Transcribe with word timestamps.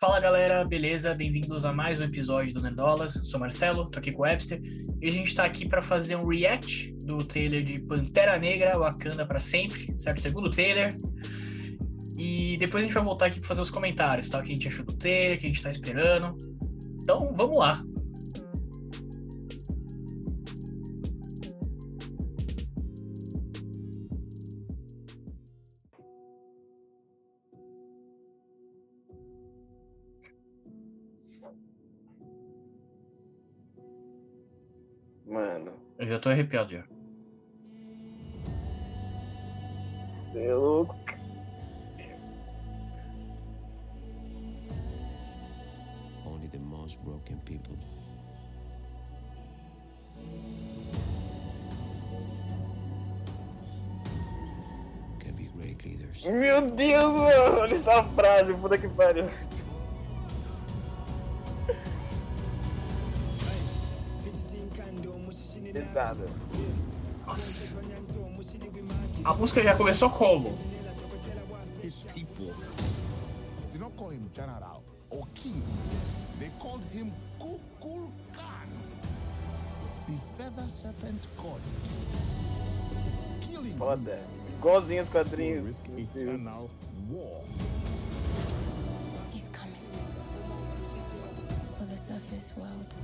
Fala 0.00 0.20
galera, 0.20 0.64
beleza? 0.64 1.12
Bem-vindos 1.12 1.64
a 1.64 1.72
mais 1.72 1.98
um 1.98 2.04
episódio 2.04 2.54
do 2.54 2.62
Nerdolas. 2.62 3.14
Sou 3.24 3.40
Marcelo, 3.40 3.90
tô 3.90 3.98
aqui 3.98 4.12
com 4.12 4.20
o 4.20 4.22
Webster 4.22 4.62
e 5.02 5.08
a 5.08 5.10
gente 5.10 5.34
tá 5.34 5.44
aqui 5.44 5.68
para 5.68 5.82
fazer 5.82 6.14
um 6.14 6.24
react 6.24 6.92
do 7.04 7.18
trailer 7.18 7.64
de 7.64 7.82
Pantera 7.82 8.38
Negra 8.38 8.78
Wakanda 8.78 9.26
para 9.26 9.40
sempre, 9.40 9.96
certo? 9.96 10.22
Segundo 10.22 10.48
trailer. 10.50 10.94
E 12.16 12.56
depois 12.58 12.84
a 12.84 12.86
gente 12.86 12.94
vai 12.94 13.02
voltar 13.02 13.26
aqui 13.26 13.40
para 13.40 13.48
fazer 13.48 13.60
os 13.60 13.72
comentários, 13.72 14.28
tá? 14.28 14.38
O 14.38 14.42
que 14.44 14.50
a 14.50 14.52
gente 14.52 14.68
achou 14.68 14.84
do 14.84 14.92
trailer, 14.92 15.36
o 15.36 15.40
que 15.40 15.46
a 15.46 15.48
gente 15.48 15.62
tá 15.64 15.70
esperando. 15.70 16.38
Então, 17.02 17.32
vamos 17.34 17.58
lá. 17.58 17.82
Eu 36.18 36.20
já 36.20 36.22
tô 36.22 36.30
arrepiado 36.30 36.72
já. 36.72 36.82
você 40.32 40.44
é 40.44 40.54
louco. 40.54 40.96
Only 46.26 46.48
the 46.48 46.58
most 46.58 46.98
broken 47.04 47.36
people 47.44 47.76
can 55.20 55.36
be 55.36 55.48
great 55.56 55.84
leaders. 55.84 56.24
Meu 56.24 56.62
Deus, 56.62 57.04
mano, 57.04 57.60
olha 57.60 57.76
essa 57.76 58.02
frase, 58.02 58.52
puta 58.54 58.76
que 58.76 58.88
pariu. 58.88 59.26
Pesada. 65.98 66.26
Nossa. 67.26 67.80
A 69.24 69.34
música 69.34 69.62
já 69.64 69.76
começou 69.76 70.08
como? 70.08 70.54
did 73.72 73.80
not 73.80 73.96
call 73.96 74.10
him 74.10 74.30
general 74.32 74.84
or 75.10 75.26
king. 75.34 75.60
They 76.38 76.50
called 76.60 76.82
him 76.92 77.12
Kukul 77.40 78.12
Khan, 78.32 78.68
the 80.06 80.16
feather 80.36 80.68
serpent 80.68 81.26
god. 81.36 81.60
Killing 83.40 83.72
him 83.72 83.78
Foda. 83.78 84.20
Igualzinho 84.58 85.02
os 85.02 85.08
quadrinhos. 85.08 85.66
risk 85.66 85.88
Meu 85.88 85.96
Deus. 85.96 86.22
eternal 86.22 86.70
war. 87.10 87.42
He's 89.32 89.48
coming. 89.48 89.74
For 91.76 91.86
the 91.86 91.98
surface 91.98 92.52
world. 92.56 92.94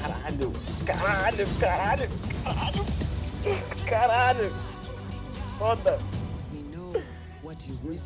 Caralho, 0.00 0.52
caralho, 0.84 1.46
caralho, 1.58 2.08
caralho, 2.44 2.86
caralho. 3.86 4.54
Foda. 5.58 5.98
Meu. 6.52 6.92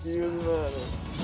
Deus, 0.05 0.45
mano. 0.45 1.21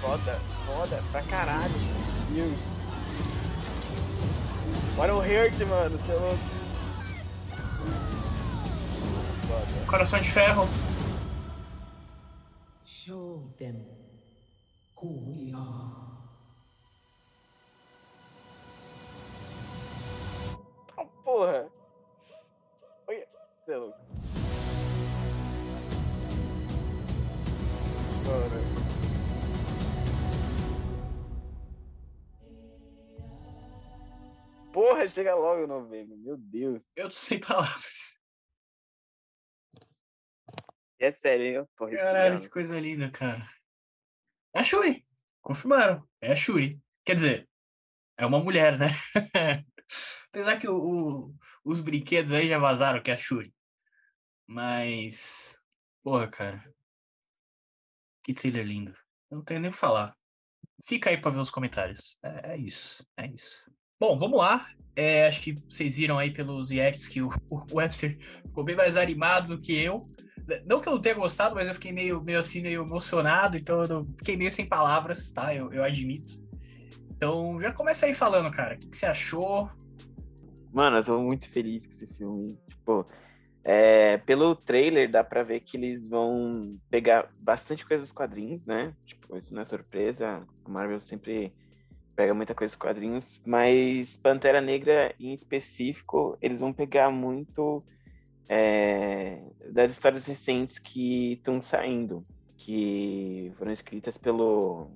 Foda, 0.00 0.38
foda 0.66 1.02
pra 1.10 1.22
caralho. 1.22 1.72
Meu 2.30 2.73
Olha 4.96 5.14
o 5.14 5.18
Hurt, 5.18 5.60
mano, 5.68 5.98
você 5.98 6.12
é 6.12 6.14
louco. 6.14 6.38
Coração 9.86 10.18
de 10.20 10.30
ferro. 10.30 10.68
Chega 35.14 35.34
logo, 35.34 35.66
novembro. 35.66 36.16
Meu 36.16 36.36
Deus. 36.36 36.82
Eu 36.96 37.04
tô 37.08 37.14
sem 37.14 37.38
palavras. 37.40 38.18
É 40.98 41.10
sério, 41.10 41.46
hein? 41.46 41.54
Eu 41.54 41.68
tô 41.76 41.88
Caralho, 41.88 42.40
que 42.40 42.48
coisa 42.48 42.78
linda, 42.80 43.10
cara. 43.10 43.46
É 44.54 44.60
a 44.60 44.64
Shuri. 44.64 45.06
Confirmaram. 45.42 46.08
É 46.20 46.32
a 46.32 46.36
Shuri. 46.36 46.80
Quer 47.04 47.14
dizer, 47.16 47.48
é 48.16 48.24
uma 48.24 48.42
mulher, 48.42 48.78
né? 48.78 48.86
Apesar 50.28 50.58
que 50.58 50.68
o- 50.68 50.76
o- 51.28 51.34
os 51.64 51.80
brinquedos 51.80 52.32
aí 52.32 52.48
já 52.48 52.58
vazaram 52.58 53.02
que 53.02 53.10
é 53.10 53.14
a 53.14 53.18
Shuri. 53.18 53.54
Mas. 54.46 55.60
Porra, 56.02 56.28
cara. 56.28 56.74
Que 58.22 58.32
trailer 58.32 58.64
lindo. 58.64 58.92
Eu 59.30 59.38
não 59.38 59.44
tenho 59.44 59.60
nem 59.60 59.70
o 59.70 59.72
que 59.72 59.78
falar. 59.78 60.14
Fica 60.82 61.10
aí 61.10 61.20
pra 61.20 61.30
ver 61.30 61.38
os 61.38 61.50
comentários. 61.50 62.16
É, 62.22 62.52
é 62.52 62.56
isso. 62.56 63.06
É 63.16 63.26
isso. 63.26 63.70
Bom, 63.98 64.16
vamos 64.16 64.38
lá. 64.38 64.66
É, 64.96 65.26
acho 65.26 65.40
que 65.42 65.56
vocês 65.68 65.96
viram 65.96 66.18
aí 66.18 66.30
pelos 66.32 66.70
reacts 66.70 67.08
que 67.08 67.20
o, 67.22 67.28
o 67.50 67.76
Webster 67.76 68.16
ficou 68.46 68.64
bem 68.64 68.76
mais 68.76 68.96
animado 68.96 69.56
do 69.56 69.62
que 69.62 69.76
eu. 69.76 70.02
Não 70.66 70.80
que 70.80 70.88
eu 70.88 70.92
não 70.94 71.00
tenha 71.00 71.14
gostado, 71.14 71.54
mas 71.54 71.68
eu 71.68 71.74
fiquei 71.74 71.90
meio, 71.90 72.22
meio 72.22 72.38
assim, 72.38 72.60
meio 72.60 72.82
emocionado, 72.82 73.56
então 73.56 73.82
eu 73.82 73.88
não- 73.88 74.04
fiquei 74.18 74.36
meio 74.36 74.52
sem 74.52 74.66
palavras, 74.66 75.32
tá? 75.32 75.54
Eu, 75.54 75.72
eu 75.72 75.82
admito. 75.82 76.34
Então, 77.16 77.58
já 77.60 77.72
começa 77.72 78.06
aí 78.06 78.14
falando, 78.14 78.50
cara. 78.50 78.74
O 78.74 78.78
que, 78.78 78.88
que 78.88 78.96
você 78.96 79.06
achou? 79.06 79.70
Mano, 80.72 80.98
eu 80.98 81.04
tô 81.04 81.20
muito 81.22 81.48
feliz 81.48 81.86
com 81.86 81.92
esse 81.92 82.06
filme. 82.18 82.58
Tipo, 82.68 83.06
é, 83.64 84.18
pelo 84.18 84.54
trailer 84.56 85.10
dá 85.10 85.24
pra 85.24 85.42
ver 85.42 85.60
que 85.60 85.76
eles 85.76 86.06
vão 86.08 86.76
pegar 86.90 87.30
bastante 87.38 87.86
coisa 87.86 88.02
dos 88.02 88.12
quadrinhos, 88.12 88.64
né? 88.66 88.94
Tipo, 89.06 89.36
isso 89.38 89.54
não 89.54 89.62
é 89.62 89.64
surpresa. 89.64 90.46
A 90.64 90.68
Marvel 90.68 91.00
sempre 91.00 91.54
pega 92.14 92.34
muita 92.34 92.54
coisa 92.54 92.72
dos 92.72 92.80
quadrinhos. 92.80 93.40
Mas 93.44 94.16
Pantera 94.16 94.60
Negra, 94.60 95.14
em 95.18 95.34
específico, 95.34 96.36
eles 96.40 96.58
vão 96.58 96.72
pegar 96.72 97.10
muito 97.10 97.84
é, 98.48 99.42
das 99.70 99.92
histórias 99.92 100.26
recentes 100.26 100.78
que 100.78 101.32
estão 101.34 101.60
saindo. 101.60 102.24
Que 102.56 103.52
foram 103.56 103.72
escritas 103.72 104.16
pelo 104.16 104.90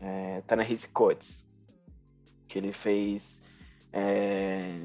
é, 0.00 0.40
Ta-Nehisi 0.42 0.88
Coates. 0.88 1.44
Que 2.48 2.58
ele 2.58 2.72
fez... 2.72 3.40
é, 3.92 4.80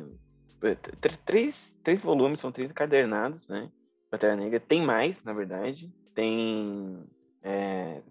tr- 1.00 1.18
três, 1.26 1.76
três 1.84 2.02
volumes, 2.02 2.40
são 2.40 2.52
três 2.52 2.70
encadernados, 2.70 3.48
né? 3.48 3.72
Pantera 4.10 4.36
Negra. 4.36 4.60
Tem 4.60 4.82
mais, 4.82 5.24
na 5.24 5.34
verdade. 5.34 5.92
Tem. 6.14 7.04
é, 7.44 8.02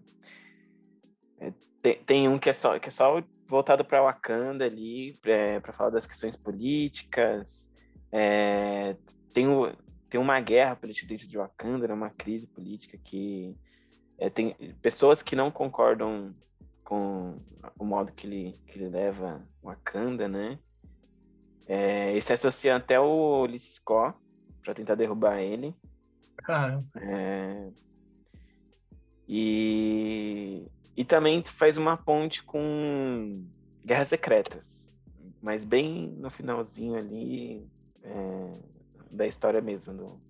é, 1.38 1.52
tem, 1.82 2.04
tem 2.04 2.28
um 2.28 2.38
que 2.38 2.50
é 2.50 2.52
só, 2.52 2.78
que 2.78 2.88
é 2.88 2.92
só 2.92 3.22
voltado 3.46 3.84
para 3.84 4.02
Wakanda 4.02 4.64
ali, 4.64 5.18
para 5.62 5.72
falar 5.72 5.90
das 5.90 6.06
questões 6.06 6.36
políticas. 6.36 7.68
É, 8.10 8.96
tem, 9.32 9.48
o, 9.48 9.72
tem 10.08 10.20
uma 10.20 10.40
guerra 10.40 10.76
política 10.76 11.08
dentro 11.08 11.26
de 11.26 11.36
Wakanda, 11.36 11.88
né? 11.88 11.94
uma 11.94 12.10
crise 12.10 12.46
política 12.46 12.98
que 12.98 13.56
é, 14.18 14.30
tem 14.30 14.54
pessoas 14.80 15.22
que 15.22 15.36
não 15.36 15.50
concordam 15.50 16.34
com 16.84 17.38
o 17.78 17.84
modo 17.84 18.12
que 18.12 18.26
ele, 18.26 18.60
que 18.66 18.78
ele 18.78 18.88
leva 18.88 19.42
Wakanda, 19.62 20.28
né? 20.28 20.58
É, 21.66 22.16
e 22.16 22.22
se 22.22 22.32
associa 22.32 22.76
até 22.76 22.98
o 22.98 23.44
Liscó 23.44 24.14
para 24.62 24.74
tentar 24.74 24.94
derrubar 24.94 25.40
ele. 25.40 25.74
Cara, 26.36 26.84
É, 26.96 27.70
e, 29.28 30.64
e 30.96 31.04
também 31.04 31.42
faz 31.44 31.76
uma 31.76 31.96
ponte 31.96 32.42
com 32.44 33.44
Guerras 33.84 34.08
Secretas, 34.08 34.88
mas 35.42 35.64
bem 35.64 36.08
no 36.18 36.30
finalzinho 36.30 36.96
ali 36.96 37.66
é, 38.02 38.52
da 39.10 39.26
história 39.26 39.60
mesmo. 39.60 39.92
do- 39.94 40.20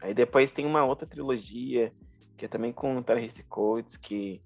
Aí 0.00 0.12
depois 0.14 0.52
tem 0.52 0.66
uma 0.66 0.84
outra 0.84 1.06
trilogia, 1.06 1.92
que 2.36 2.44
é 2.46 2.48
também 2.48 2.72
com 2.72 2.96
o 2.96 3.04
Tarrisi 3.04 3.44
Coates, 3.44 3.96
que 3.96 4.42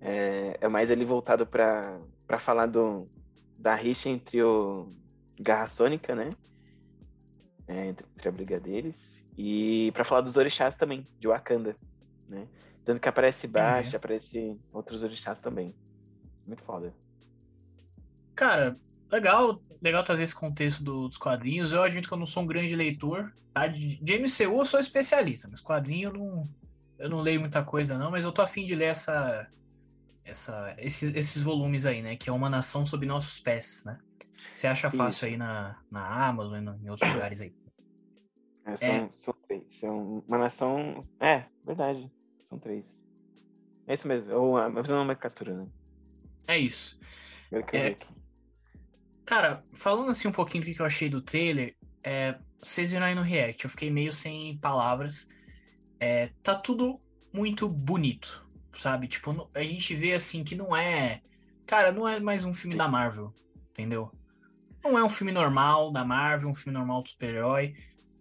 é, 0.00 0.58
é 0.60 0.68
mais 0.68 0.90
ali 0.90 1.04
voltado 1.04 1.46
para 1.46 2.00
falar 2.38 2.66
do, 2.66 3.08
da 3.58 3.74
rixa 3.74 4.08
entre 4.08 4.42
o 4.42 4.88
Garra 5.40 5.68
Sônica, 5.68 6.14
né? 6.14 6.30
É, 7.66 7.86
entre, 7.86 8.06
entre 8.14 8.28
a 8.28 8.32
briga 8.32 8.60
deles. 8.60 9.22
E 9.36 9.90
para 9.92 10.04
falar 10.04 10.20
dos 10.20 10.36
orixás 10.36 10.76
também, 10.76 11.04
de 11.18 11.26
Wakanda, 11.28 11.76
né? 12.28 12.46
Tanto 12.84 13.00
que 13.00 13.08
aparece 13.08 13.46
Baixa, 13.46 13.96
aparece 13.96 14.58
outros 14.72 15.02
orixás 15.02 15.38
também. 15.40 15.74
Muito 16.46 16.62
foda. 16.64 16.92
Cara, 18.34 18.76
legal, 19.10 19.62
legal 19.80 20.02
trazer 20.02 20.24
esse 20.24 20.34
contexto 20.34 20.82
do- 20.82 21.08
dos 21.08 21.16
quadrinhos. 21.18 21.72
Eu 21.72 21.82
admito 21.82 22.08
que 22.08 22.14
eu 22.14 22.18
não 22.18 22.26
sou 22.26 22.42
um 22.42 22.46
grande 22.46 22.74
leitor. 22.74 23.32
Tá? 23.54 23.66
De, 23.66 24.02
de 24.02 24.12
MCU 24.18 24.58
eu 24.60 24.66
sou 24.66 24.80
especialista, 24.80 25.48
mas 25.50 25.60
quadrinho 25.60 26.08
eu 26.08 26.12
não, 26.14 26.42
eu 26.98 27.08
não 27.08 27.20
leio 27.20 27.38
muita 27.40 27.62
coisa, 27.62 27.96
não, 27.98 28.10
mas 28.10 28.24
eu 28.24 28.32
tô 28.32 28.40
afim 28.42 28.64
de 28.64 28.74
ler 28.74 28.86
essa, 28.86 29.46
essa, 30.24 30.74
esses, 30.78 31.14
esses 31.14 31.42
volumes 31.42 31.84
aí, 31.86 32.00
né? 32.02 32.16
Que 32.16 32.30
é 32.30 32.32
uma 32.32 32.48
nação 32.50 32.84
sob 32.86 33.04
nossos 33.06 33.38
pés, 33.38 33.82
né? 33.84 33.98
Você 34.52 34.66
acha 34.66 34.90
fácil 34.90 35.18
Isso. 35.18 35.26
aí 35.26 35.36
na, 35.36 35.78
na 35.90 36.26
Amazon 36.28 36.58
e 36.80 36.86
em 36.86 36.90
outros 36.90 37.12
lugares 37.12 37.40
aí. 37.42 37.54
É, 38.64 38.76
são, 38.76 38.88
É. 38.88 39.10
são. 39.12 39.34
São 39.70 40.24
uma 40.26 40.38
nação. 40.38 41.06
É, 41.20 41.44
verdade. 41.64 42.10
São 42.52 42.58
três. 42.58 42.84
É 43.86 43.94
isso 43.94 44.06
mesmo. 44.06 44.34
Ou 44.34 44.58
a 44.58 44.68
mesma 44.68 44.96
nomenclatura, 44.96 45.54
né? 45.54 45.66
É 46.46 46.58
isso. 46.58 47.00
É. 47.72 47.96
Cara, 49.24 49.64
falando 49.72 50.10
assim 50.10 50.28
um 50.28 50.32
pouquinho 50.32 50.62
do 50.62 50.70
que 50.70 50.78
eu 50.78 50.84
achei 50.84 51.08
do 51.08 51.22
trailer, 51.22 51.74
é, 52.04 52.38
vocês 52.62 52.92
viram 52.92 53.06
aí 53.06 53.14
no 53.14 53.22
React, 53.22 53.64
eu 53.64 53.70
fiquei 53.70 53.90
meio 53.90 54.12
sem 54.12 54.58
palavras. 54.58 55.26
É, 55.98 56.26
tá 56.42 56.54
tudo 56.54 57.00
muito 57.32 57.66
bonito, 57.70 58.46
sabe? 58.74 59.08
Tipo, 59.08 59.48
a 59.54 59.62
gente 59.62 59.94
vê 59.94 60.12
assim 60.12 60.44
que 60.44 60.54
não 60.54 60.76
é. 60.76 61.22
Cara, 61.64 61.90
não 61.90 62.06
é 62.06 62.20
mais 62.20 62.44
um 62.44 62.52
filme 62.52 62.76
da 62.76 62.86
Marvel, 62.86 63.32
entendeu? 63.70 64.12
Não 64.84 64.98
é 64.98 65.02
um 65.02 65.08
filme 65.08 65.32
normal 65.32 65.90
da 65.90 66.04
Marvel, 66.04 66.50
um 66.50 66.54
filme 66.54 66.76
normal 66.76 67.02
do 67.02 67.08
super-herói. 67.08 67.74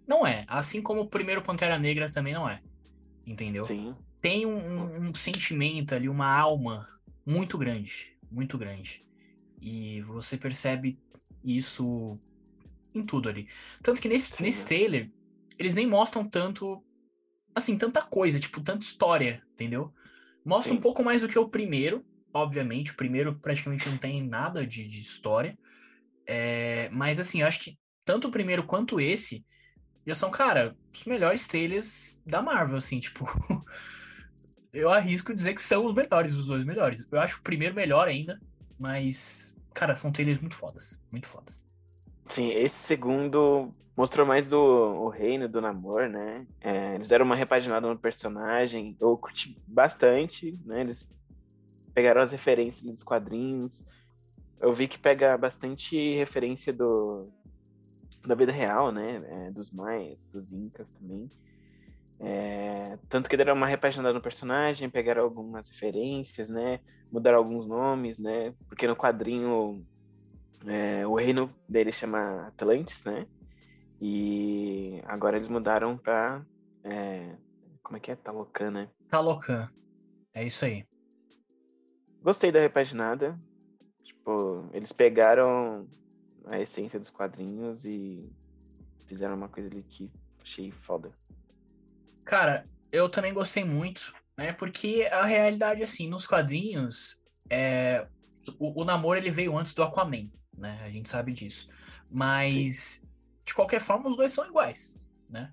Não 0.07 0.25
é. 0.25 0.45
Assim 0.48 0.81
como 0.81 1.01
o 1.01 1.10
primeiro 1.10 1.42
Pantera 1.42 1.78
Negra 1.78 2.10
também 2.10 2.33
não 2.33 2.48
é. 2.48 2.62
Entendeu? 3.28 3.66
Sim. 3.66 3.94
Tem 4.21 4.45
um, 4.45 4.56
um- 4.57 5.09
um 5.09 5.15
sentimento 5.15 5.95
ali, 5.95 6.07
uma 6.07 6.27
alma 6.27 6.88
muito 7.25 7.57
grande, 7.57 8.15
muito 8.31 8.57
grande. 8.57 9.01
E 9.62 10.01
você 10.03 10.38
percebe 10.38 11.00
isso 11.44 12.19
em 12.94 13.03
tudo 13.06 13.29
ali. 13.29 13.47
Tanto 13.81 14.01
que 14.01 14.09
nesse, 14.09 14.29
Sim, 14.35 14.44
nesse 14.44 14.65
trailer, 14.65 15.12
eles 15.57 15.75
nem 15.75 15.88
mostram 15.88 16.27
tanto, 16.27 16.83
assim, 17.56 17.77
tanta 17.77 18.01
coisa, 18.01 18.39
tipo, 18.39 18.62
tanta 18.62 18.83
história, 18.85 19.44
entendeu? 19.53 19.94
Mostra 20.45 20.73
um 20.73 20.77
Sim. 20.77 20.81
pouco 20.81 21.03
mais 21.03 21.21
do 21.21 21.27
que 21.27 21.38
o 21.39 21.50
primeiro, 21.50 22.06
obviamente. 22.33 22.91
O 22.91 22.95
primeiro 22.97 23.39
praticamente 23.39 23.88
não 23.89 23.97
tem 23.97 24.25
nada 24.27 24.65
de, 24.65 24.85
de 24.88 25.00
história. 25.00 25.57
É, 26.25 26.89
mas, 26.91 27.19
assim, 27.19 27.41
eu 27.41 27.47
acho 27.47 27.59
que 27.59 27.77
tanto 28.06 28.27
o 28.27 28.31
primeiro 28.31 28.63
quanto 28.65 29.00
esse 29.00 29.45
já 30.06 30.15
são, 30.15 30.31
cara, 30.31 30.75
os 30.94 31.06
melhores 31.06 31.47
trailers 31.47 32.19
da 32.25 32.41
Marvel, 32.41 32.77
assim, 32.77 33.00
tipo. 33.00 33.25
eu 34.73 34.89
arrisco 34.89 35.33
dizer 35.33 35.53
que 35.53 35.62
são 35.62 35.85
os 35.85 35.94
melhores, 35.94 36.33
os 36.33 36.47
dois 36.47 36.65
melhores. 36.65 37.06
Eu 37.12 37.19
acho 37.19 37.39
o 37.39 37.44
primeiro 37.44 37.75
melhor 37.75 38.07
ainda, 38.07 38.39
mas, 38.79 39.56
cara, 39.73 39.95
são 39.95 40.12
trailers 40.12 40.39
muito 40.39 40.56
fodas, 40.56 41.01
muito 41.12 41.27
fodas. 41.27 41.65
Sim, 42.29 42.50
esse 42.51 42.75
segundo 42.75 43.73
mostrou 43.95 44.25
mais 44.25 44.50
do 44.50 44.57
o 44.57 45.09
reino 45.09 45.50
do 45.50 45.59
namoro, 45.59 46.09
né? 46.09 46.47
É, 46.62 46.95
eles 46.95 47.09
deram 47.09 47.25
uma 47.25 47.35
repaginada 47.35 47.88
no 47.88 47.97
personagem. 47.97 48.95
Eu 49.00 49.18
curti 49.18 49.57
bastante, 49.68 50.57
né? 50.65 50.81
Eles 50.81 51.07
pegaram 51.94 52.21
as 52.21 52.31
referências 52.31 52.89
dos 52.89 53.03
quadrinhos. 53.03 53.83
Eu 54.59 54.73
vi 54.73 54.88
que 54.88 54.97
pega 54.97 55.38
bastante 55.38 56.15
referência 56.15 56.71
do 56.71 57.29
da 58.25 58.35
vida 58.35 58.51
real, 58.51 58.91
né? 58.91 59.21
É, 59.25 59.51
dos 59.51 59.71
maias, 59.71 60.19
dos 60.27 60.51
incas 60.51 60.89
também. 60.91 61.29
É, 62.23 63.00
tanto 63.09 63.27
que 63.27 63.35
deram 63.35 63.56
uma 63.56 63.65
repaginada 63.65 64.13
no 64.13 64.21
personagem, 64.21 64.89
pegaram 64.89 65.23
algumas 65.23 65.68
referências, 65.68 66.50
né? 66.50 66.79
Mudaram 67.12 67.39
alguns 67.39 67.68
nomes, 67.68 68.19
né? 68.19 68.53
Porque 68.68 68.88
no 68.88 68.95
quadrinho 68.95 69.83
é, 70.65 71.06
o 71.07 71.15
reino 71.15 71.51
dele 71.68 71.91
chama 71.91 72.47
Atlantis, 72.47 73.03
né? 73.03 73.27
E 74.00 75.01
agora 75.06 75.38
eles 75.38 75.50
mudaram 75.50 75.97
pra. 75.97 76.45
é, 76.83 77.35
como 77.83 77.97
é 77.97 78.00
que 78.00 78.12
é? 78.12 78.15
Talocan, 78.15 78.71
né? 78.71 78.89
Talocan. 79.09 79.69
É 80.33 80.45
isso 80.45 80.63
aí. 80.65 80.85
Gostei 82.21 82.51
da 82.51 82.59
repaginada. 82.59 83.38
Tipo, 84.03 84.69
eles 84.73 84.91
pegaram 84.91 85.88
a 86.45 86.59
essência 86.59 87.00
dos 87.00 87.09
quadrinhos 87.09 87.83
e 87.83 88.31
fizeram 89.07 89.35
uma 89.35 89.50
coisa 89.50 89.69
ali 89.69 89.83
que 89.83 90.12
achei 90.41 90.71
foda. 90.71 91.12
Cara, 92.25 92.65
eu 92.91 93.09
também 93.09 93.33
gostei 93.33 93.63
muito, 93.63 94.13
né? 94.38 94.53
Porque 94.53 95.07
a 95.12 95.25
realidade, 95.25 95.81
assim, 95.81 96.07
nos 96.07 96.27
quadrinhos, 96.27 97.21
é, 97.50 98.06
o, 98.57 98.81
o 98.81 98.85
namoro 98.85 99.18
ele 99.18 99.31
veio 99.31 99.57
antes 99.57 99.73
do 99.73 99.83
Aquaman, 99.83 100.29
né? 100.57 100.79
A 100.83 100.89
gente 100.89 101.09
sabe 101.09 101.31
disso. 101.31 101.69
Mas, 102.09 103.03
de 103.45 103.53
qualquer 103.53 103.81
forma, 103.81 104.09
os 104.09 104.15
dois 104.15 104.31
são 104.31 104.45
iguais, 104.45 104.97
né? 105.29 105.51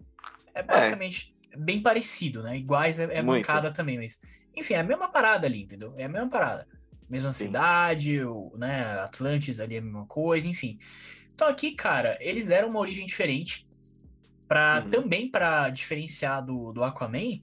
É 0.54 0.62
basicamente 0.62 1.34
bem 1.56 1.80
parecido, 1.80 2.42
né? 2.42 2.56
Iguais 2.56 2.98
é, 2.98 3.04
é 3.04 3.22
Muito. 3.22 3.38
mancada 3.38 3.72
também, 3.72 3.96
mas... 3.98 4.20
Enfim, 4.56 4.74
é 4.74 4.80
a 4.80 4.84
mesma 4.84 5.08
parada 5.08 5.46
ali, 5.46 5.62
entendeu? 5.62 5.94
É 5.96 6.04
a 6.04 6.08
mesma 6.08 6.28
parada. 6.28 6.66
Mesma 7.08 7.30
Sim. 7.30 7.46
cidade, 7.46 8.24
o, 8.24 8.52
né? 8.56 9.00
Atlantis 9.00 9.60
ali 9.60 9.76
é 9.76 9.78
a 9.78 9.82
mesma 9.82 10.06
coisa, 10.06 10.48
enfim. 10.48 10.78
Então 11.32 11.46
aqui, 11.46 11.72
cara, 11.72 12.18
eles 12.20 12.48
deram 12.48 12.68
uma 12.68 12.80
origem 12.80 13.06
diferente 13.06 13.67
para 14.48 14.82
Uhum. 14.84 14.90
também 14.90 15.30
para 15.30 15.68
diferenciar 15.70 16.44
do, 16.44 16.72
do 16.72 16.82
Aquaman, 16.82 17.40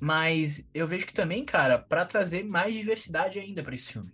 mas 0.00 0.68
eu 0.74 0.86
vejo 0.86 1.06
que 1.06 1.14
também, 1.14 1.44
cara, 1.44 1.78
para 1.78 2.04
trazer 2.04 2.44
mais 2.44 2.74
diversidade 2.74 3.38
ainda 3.38 3.62
para 3.62 3.74
esse 3.74 3.92
filme, 3.92 4.12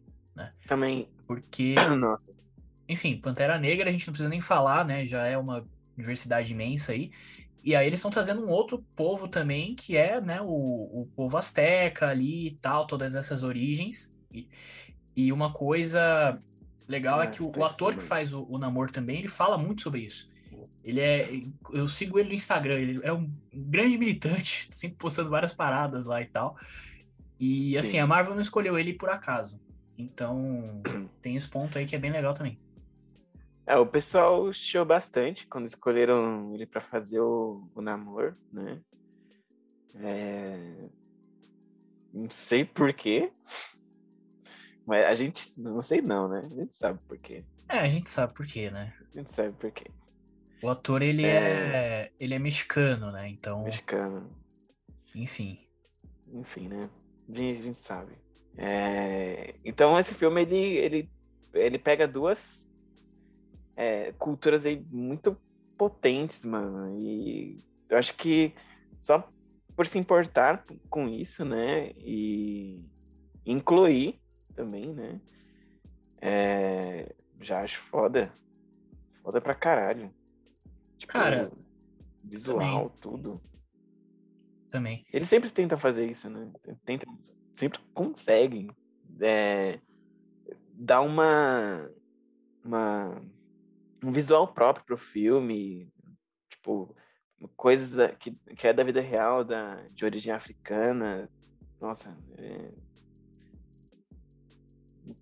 Também. 0.66 1.08
porque, 1.26 1.74
Nossa. 1.98 2.30
enfim, 2.88 3.18
Pantera 3.20 3.58
Negra 3.58 3.88
a 3.88 3.92
gente 3.92 4.06
não 4.06 4.12
precisa 4.12 4.28
nem 4.28 4.40
falar, 4.40 4.84
né? 4.84 5.04
Já 5.06 5.26
é 5.26 5.36
uma 5.38 5.66
diversidade 5.96 6.52
imensa 6.52 6.92
aí. 6.92 7.10
E 7.62 7.74
aí 7.74 7.86
eles 7.86 7.98
estão 7.98 8.10
trazendo 8.10 8.44
um 8.44 8.50
outro 8.50 8.84
povo 8.94 9.26
também, 9.26 9.74
que 9.74 9.96
é, 9.96 10.20
né, 10.20 10.40
o, 10.42 10.46
o 11.02 11.08
povo 11.16 11.36
asteca 11.38 12.08
ali 12.10 12.48
e 12.48 12.50
tal, 12.56 12.86
todas 12.86 13.14
essas 13.14 13.42
origens. 13.42 14.12
E, 14.30 14.48
e 15.16 15.32
uma 15.32 15.52
coisa 15.52 16.38
legal 16.86 17.22
é 17.22 17.26
que 17.26 17.42
o, 17.42 17.50
o 17.56 17.64
ator 17.64 17.94
que 17.96 18.02
faz 18.02 18.32
o, 18.34 18.46
o 18.50 18.58
Namor 18.58 18.90
também, 18.90 19.18
ele 19.20 19.28
fala 19.28 19.56
muito 19.56 19.80
sobre 19.82 20.00
isso. 20.02 20.30
Ele 20.84 21.00
é. 21.00 21.42
Eu 21.72 21.88
sigo 21.88 22.18
ele 22.18 22.28
no 22.28 22.34
Instagram, 22.34 22.78
ele 22.78 23.00
é 23.02 23.12
um 23.12 23.28
grande 23.52 23.96
militante, 23.96 24.68
sempre 24.70 24.98
postando 24.98 25.30
várias 25.30 25.54
paradas 25.54 26.06
lá 26.06 26.20
e 26.20 26.26
tal. 26.26 26.56
E 27.40 27.76
assim, 27.78 27.92
Sim. 27.92 28.00
a 28.00 28.06
Marvel 28.06 28.34
não 28.34 28.42
escolheu 28.42 28.78
ele 28.78 28.92
por 28.92 29.08
acaso. 29.08 29.58
Então, 29.96 30.82
tem 31.22 31.36
esse 31.36 31.48
ponto 31.48 31.78
aí 31.78 31.86
que 31.86 31.96
é 31.96 31.98
bem 31.98 32.12
legal 32.12 32.34
também. 32.34 32.60
É, 33.66 33.76
o 33.76 33.86
pessoal 33.86 34.52
chiou 34.52 34.84
bastante 34.84 35.46
quando 35.46 35.66
escolheram 35.66 36.52
ele 36.54 36.66
pra 36.66 36.82
fazer 36.82 37.18
o, 37.18 37.66
o 37.74 37.80
namoro, 37.80 38.36
né? 38.52 38.78
É... 39.94 40.88
Não 42.12 42.28
sei 42.28 42.64
porquê. 42.64 43.32
Mas 44.86 45.06
a 45.06 45.14
gente. 45.14 45.58
Não 45.58 45.82
sei 45.82 46.02
não, 46.02 46.28
né? 46.28 46.42
A 46.44 46.54
gente 46.54 46.74
sabe 46.74 47.00
por 47.08 47.16
quê. 47.16 47.42
É, 47.68 47.78
a 47.78 47.88
gente 47.88 48.10
sabe 48.10 48.34
por 48.34 48.46
quê, 48.46 48.70
né? 48.70 48.92
A 49.00 49.18
gente 49.18 49.32
sabe 49.32 49.52
por 49.56 49.70
quê. 49.70 49.90
O 50.64 50.70
ator, 50.70 51.02
ele 51.02 51.24
é, 51.26 51.36
É. 52.06 52.12
ele 52.18 52.34
é 52.34 52.38
mexicano, 52.38 53.12
né? 53.12 53.28
Então, 53.28 53.64
Mexicano. 53.64 54.30
enfim. 55.14 55.58
Enfim, 56.32 56.68
né? 56.68 56.88
A 57.28 57.34
gente, 57.34 57.74
sabe. 57.78 58.14
É, 58.56 59.54
Então 59.64 59.98
esse 59.98 60.14
filme 60.14 60.42
ele, 60.42 60.56
ele, 60.56 61.10
ele 61.54 61.78
pega 61.78 62.06
duas 62.08 62.38
é, 63.76 64.12
culturas 64.12 64.64
aí 64.64 64.84
muito 64.90 65.36
potentes, 65.76 66.44
mano. 66.44 66.98
E 67.00 67.58
eu 67.88 67.98
acho 67.98 68.14
que 68.14 68.54
só 69.02 69.28
por 69.76 69.86
se 69.86 69.98
importar 69.98 70.64
com 70.88 71.08
isso, 71.08 71.44
né? 71.44 71.90
E 71.98 72.84
incluir 73.44 74.20
também, 74.54 74.94
né? 74.94 75.20
é, 76.22 77.14
Já 77.40 77.62
acho 77.62 77.80
foda. 77.82 78.32
Foda 79.22 79.40
pra 79.40 79.54
caralho. 79.54 80.10
Tipo, 81.04 81.12
Cara, 81.12 81.52
visual, 82.22 82.88
tudo. 82.88 83.40
Também. 84.70 85.04
Eles 85.12 85.28
sempre 85.28 85.50
tentam 85.50 85.78
fazer 85.78 86.10
isso, 86.10 86.30
né? 86.30 86.50
Tentam, 86.84 87.18
sempre 87.54 87.78
conseguem 87.92 88.70
é, 89.20 89.78
dar 90.72 91.02
uma, 91.02 91.90
uma 92.64 93.22
um 94.02 94.10
visual 94.10 94.48
próprio 94.48 94.84
pro 94.86 94.96
filme, 94.96 95.92
tipo 96.48 96.96
coisas 97.54 98.16
que, 98.18 98.30
que 98.56 98.66
é 98.66 98.72
da 98.72 98.82
vida 98.82 99.02
real, 99.02 99.44
da, 99.44 99.76
de 99.90 100.04
origem 100.06 100.32
africana. 100.32 101.28
Nossa, 101.78 102.16
é... 102.38 102.72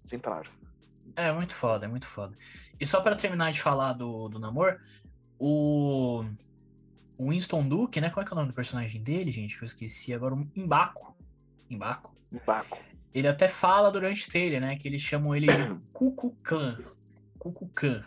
sem 0.05 0.19
palavras. 0.21 0.53
É 1.17 1.33
muito 1.33 1.55
foda, 1.55 1.87
é 1.87 1.89
muito 1.89 2.07
foda. 2.07 2.37
E 2.79 2.87
só 2.87 3.01
pra 3.01 3.17
terminar 3.17 3.51
de 3.51 3.61
falar 3.61 3.93
do, 3.95 4.29
do 4.29 4.39
Namor, 4.39 4.81
o, 5.45 6.25
o 7.19 7.31
Winston 7.31 7.67
Duke, 7.67 8.01
né? 8.01 8.11
Como 8.11 8.23
é 8.23 8.25
que 8.25 8.33
é 8.33 8.35
o 8.35 8.37
nome 8.37 8.53
do 8.53 8.55
personagem 8.55 9.03
dele, 9.03 9.33
gente? 9.33 9.59
Que 9.59 9.65
eu 9.65 9.67
esqueci 9.67 10.15
agora. 10.15 10.37
o 10.37 10.47
Embaco. 10.55 11.17
Embaco. 11.69 12.15
Um 12.33 12.39
Baco. 12.47 12.79
Ele 13.13 13.27
até 13.27 13.49
fala 13.49 13.91
durante 13.91 14.27
o 14.27 14.31
trailer, 14.31 14.61
né? 14.61 14.77
Que 14.77 14.87
eles 14.87 15.03
chamam 15.03 15.35
ele 15.35 15.49
de 15.49 15.75
Cucu 15.93 16.37
Clan. 16.45 16.79
Kukulkan. 17.41 18.05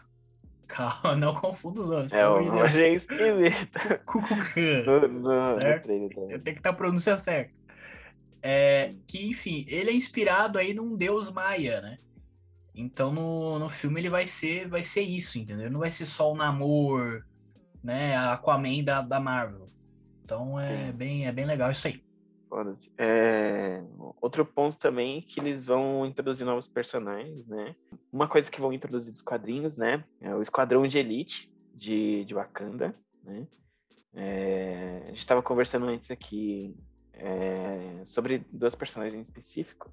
Calma, 0.66 1.14
não 1.18 1.36
confunda 1.36 1.82
os 1.82 1.88
nomes. 1.88 2.12
É, 2.14 2.24
Deus. 2.24 2.62
achei 2.62 2.96
esquisito. 2.96 3.80
No 5.12 5.46
Certo. 5.46 5.84
também. 5.84 6.10
Eu 6.30 6.40
tenho 6.40 6.42
que 6.42 6.52
estar 6.52 6.70
a 6.70 6.74
pronúncia 6.74 7.18
certa. 7.18 7.54
É, 8.42 8.94
que, 9.06 9.28
enfim, 9.28 9.66
ele 9.68 9.90
é 9.90 9.94
inspirado 9.94 10.58
aí 10.58 10.74
num 10.74 10.96
deus 10.96 11.30
maia, 11.32 11.82
né? 11.82 11.98
Então 12.76 13.12
no, 13.12 13.58
no 13.58 13.70
filme 13.70 14.02
ele 14.02 14.10
vai 14.10 14.26
ser, 14.26 14.68
vai 14.68 14.84
ser 14.84 15.02
isso, 15.02 15.40
entendeu? 15.40 15.72
Não 15.72 15.80
vai 15.80 15.90
ser 15.90 16.06
só 16.06 16.32
o 16.32 16.36
Namor, 16.36 17.26
né? 17.84 18.16
A 18.16 18.34
Aquaman 18.34 18.84
da, 18.84 19.02
da 19.02 19.20
Marvel. 19.20 19.66
Então 20.24 20.60
é 20.60 20.88
Sim. 20.88 20.92
bem, 20.92 21.28
é 21.28 21.32
bem 21.32 21.46
legal 21.46 21.72
isso 21.72 21.88
aí. 21.88 22.04
É, 22.98 23.84
Outro 24.22 24.46
ponto 24.46 24.78
também 24.78 25.18
é 25.18 25.22
que 25.22 25.40
eles 25.40 25.66
vão 25.66 26.06
introduzir 26.06 26.46
novos 26.46 26.68
personagens, 26.68 27.46
né? 27.48 27.76
Uma 28.12 28.28
coisa 28.28 28.50
que 28.50 28.62
vão 28.62 28.72
introduzir 28.72 29.12
dos 29.12 29.22
quadrinhos, 29.22 29.78
né? 29.78 30.04
É 30.22 30.34
o 30.34 30.42
Esquadrão 30.42 30.88
de 30.88 30.98
Elite 30.98 31.52
de, 31.74 32.24
de 32.26 32.34
Wakanda, 32.34 32.96
né? 33.24 33.48
É, 34.14 35.02
A 35.04 35.08
gente 35.10 35.20
estava 35.20 35.44
conversando 35.44 35.86
antes 35.88 36.10
aqui 36.10 36.76
é, 37.14 38.04
sobre 38.06 38.46
duas 38.52 38.74
personagens 38.74 39.20
em 39.20 39.22
específico, 39.22 39.92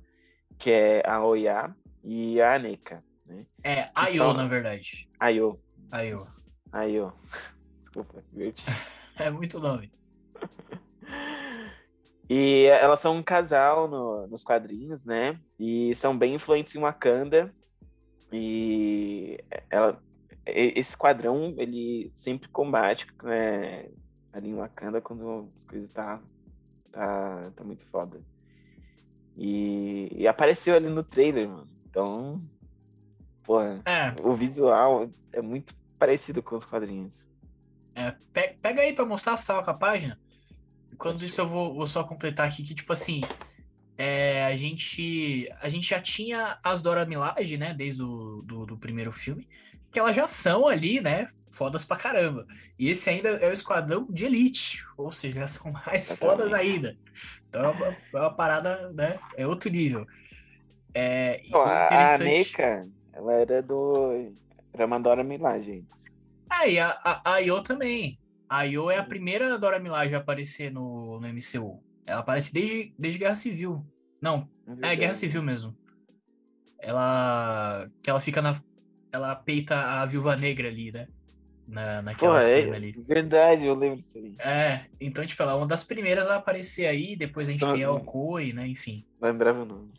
que 0.57 0.71
é 0.71 1.03
a 1.05 1.25
Oya 1.25 1.75
e 2.05 2.41
a 2.41 2.55
Aneka, 2.55 3.03
né? 3.27 3.47
É, 3.63 3.91
Ayo, 3.95 4.19
são- 4.19 4.35
na 4.35 4.47
verdade. 4.47 5.09
Ayo. 5.21 5.61
Ayo. 5.91 6.19
Ayo. 6.73 7.13
Desculpa. 7.85 8.23
É 9.19 9.29
muito 9.31 9.61
nome. 9.61 9.93
E 12.29 12.65
elas 12.65 12.99
são 13.01 13.17
um 13.17 13.23
casal 13.23 13.87
no- 13.89 14.27
nos 14.27 14.43
quadrinhos, 14.43 15.05
né? 15.05 15.39
E 15.59 15.95
são 15.97 16.17
bem 16.17 16.35
influentes 16.35 16.75
em 16.75 16.81
Wakanda. 16.81 17.55
E 18.33 19.39
ela, 19.69 20.03
esse 20.47 20.97
quadrão, 20.97 21.55
ele 21.59 22.11
sempre 22.15 22.49
combate 22.49 23.07
né, 23.23 23.91
ali 24.33 24.49
em 24.49 24.55
Wakanda 24.55 25.01
quando 25.03 25.51
a 25.67 25.71
coisa 25.71 25.89
tá, 25.93 26.21
tá, 26.91 27.53
tá 27.55 27.65
muito 27.65 27.85
foda. 27.89 28.19
E, 29.37 30.09
e 30.13 30.27
apareceu 30.27 30.75
ali 30.75 30.89
no 30.89 31.03
trailer, 31.05 31.49
mano. 31.49 31.69
Então, 31.93 32.43
porra, 33.45 33.83
É, 33.85 34.11
o 34.23 34.35
visual 34.35 35.11
é 35.31 35.43
muito 35.43 35.75
parecido 35.99 36.43
com 36.43 36.57
os 36.57 36.65
quadrinhos. 36.65 37.13
é, 37.95 38.13
pe- 38.33 38.57
pega 38.63 38.81
aí 38.81 38.95
pra 38.95 39.05
mostrar 39.05 39.37
se 39.37 39.47
tava 39.47 39.63
com 39.63 39.71
a 39.71 39.75
página. 39.75 40.19
Quando 40.99 41.25
isso 41.25 41.41
eu 41.41 41.49
vou, 41.49 41.75
vou 41.75 41.87
só 41.87 42.05
completar 42.05 42.49
aqui 42.49 42.63
que, 42.63 42.75
tipo 42.75 42.93
assim, 42.93 43.23
é, 43.99 44.45
a, 44.47 44.57
gente, 44.57 45.49
a 45.61 45.69
gente 45.69 45.87
já 45.89 46.01
tinha 46.01 46.59
as 46.65 46.81
Dora 46.83 47.07
Milaje, 47.07 47.59
né, 47.59 47.75
desde 47.75 48.03
o 48.03 48.43
do, 48.43 48.67
do 48.67 48.79
primeiro 48.79 49.13
filme, 49.13 49.49
que 49.93 49.99
elas 49.99 50.17
já 50.17 50.29
são 50.29 50.69
ali, 50.69 51.01
né, 51.01 51.29
fodas 51.53 51.85
pra 51.85 51.97
caramba. 51.99 52.47
E 52.79 52.89
esse 52.89 53.11
ainda 53.11 53.31
é 53.31 53.49
o 53.49 53.53
esquadrão 53.53 54.07
de 54.11 54.25
elite, 54.27 54.85
ou 54.97 55.11
seja, 55.11 55.41
elas 55.41 55.53
são 55.53 55.73
mais 55.73 56.13
fodas 56.13 56.53
ainda. 56.55 56.97
Então 57.49 57.63
é 57.67 57.71
uma, 57.71 57.87
é 58.15 58.21
uma 58.21 58.35
parada, 58.37 58.93
né, 58.93 59.19
é 59.37 59.47
outro 59.47 59.71
nível. 59.71 60.07
É, 60.95 61.43
Não, 61.51 61.63
a, 61.63 61.83
a 61.83 62.15
interessante- 62.15 62.61
Aneka, 62.63 62.89
ela 63.13 63.33
era 63.35 63.63
do. 63.63 64.33
Era 64.73 64.87
uma 64.87 64.99
Dora 64.99 65.23
antes. 65.23 65.85
Ah, 66.49 66.67
e 66.67 66.79
a, 66.79 66.91
a, 67.03 67.31
a 67.31 67.35
Ayo 67.35 67.63
também. 67.63 68.19
A 68.49 68.59
Ayo 68.59 68.91
é 68.91 68.99
a 68.99 69.03
primeira 69.05 69.59
Dora 69.59 69.79
Milaje 69.79 70.15
a 70.15 70.19
aparecer 70.19 70.71
no, 70.71 71.19
no 71.21 71.27
MCU. 71.29 71.83
Ela 72.07 72.21
aparece 72.21 72.53
desde, 72.53 72.95
desde 72.99 73.19
Guerra 73.19 73.35
Civil. 73.35 73.87
Não, 74.21 74.49
é 74.83 74.95
Guerra 74.95 75.15
Civil 75.15 75.43
mesmo. 75.43 75.75
Ela. 76.79 77.89
Que 78.03 78.11
ela 78.11 78.21
fica 78.21 78.43
na. 78.43 78.55
Ela 79.13 79.35
peita 79.35 79.77
a 79.79 80.07
viúva 80.07 80.37
negra 80.37 80.69
ali, 80.69 80.91
né? 80.91 81.07
Na, 81.69 82.03
naquela 82.03 82.35
Pô, 82.35 82.41
cena 82.41 82.73
é 82.75 82.77
ali. 82.77 82.93
verdade, 82.99 83.67
eu 83.67 83.75
lembro 83.75 83.99
disso 84.01 84.19
aí. 84.19 84.35
É, 84.39 84.87
então, 85.01 85.25
tipo, 85.25 85.43
ela 85.43 85.53
é 85.53 85.55
uma 85.55 85.67
das 85.67 85.85
primeiras 85.85 86.29
a 86.29 86.37
aparecer 86.37 86.87
aí. 86.87 87.15
Depois 87.15 87.49
a 87.49 87.53
gente 87.53 87.61
Só- 87.65 87.71
tem 87.73 87.85
a 87.85 87.93
Okoi, 87.93 88.53
né? 88.53 88.67
Enfim. 88.67 89.05
Lembrava 89.21 89.63
o 89.63 89.65
nome. 89.65 89.91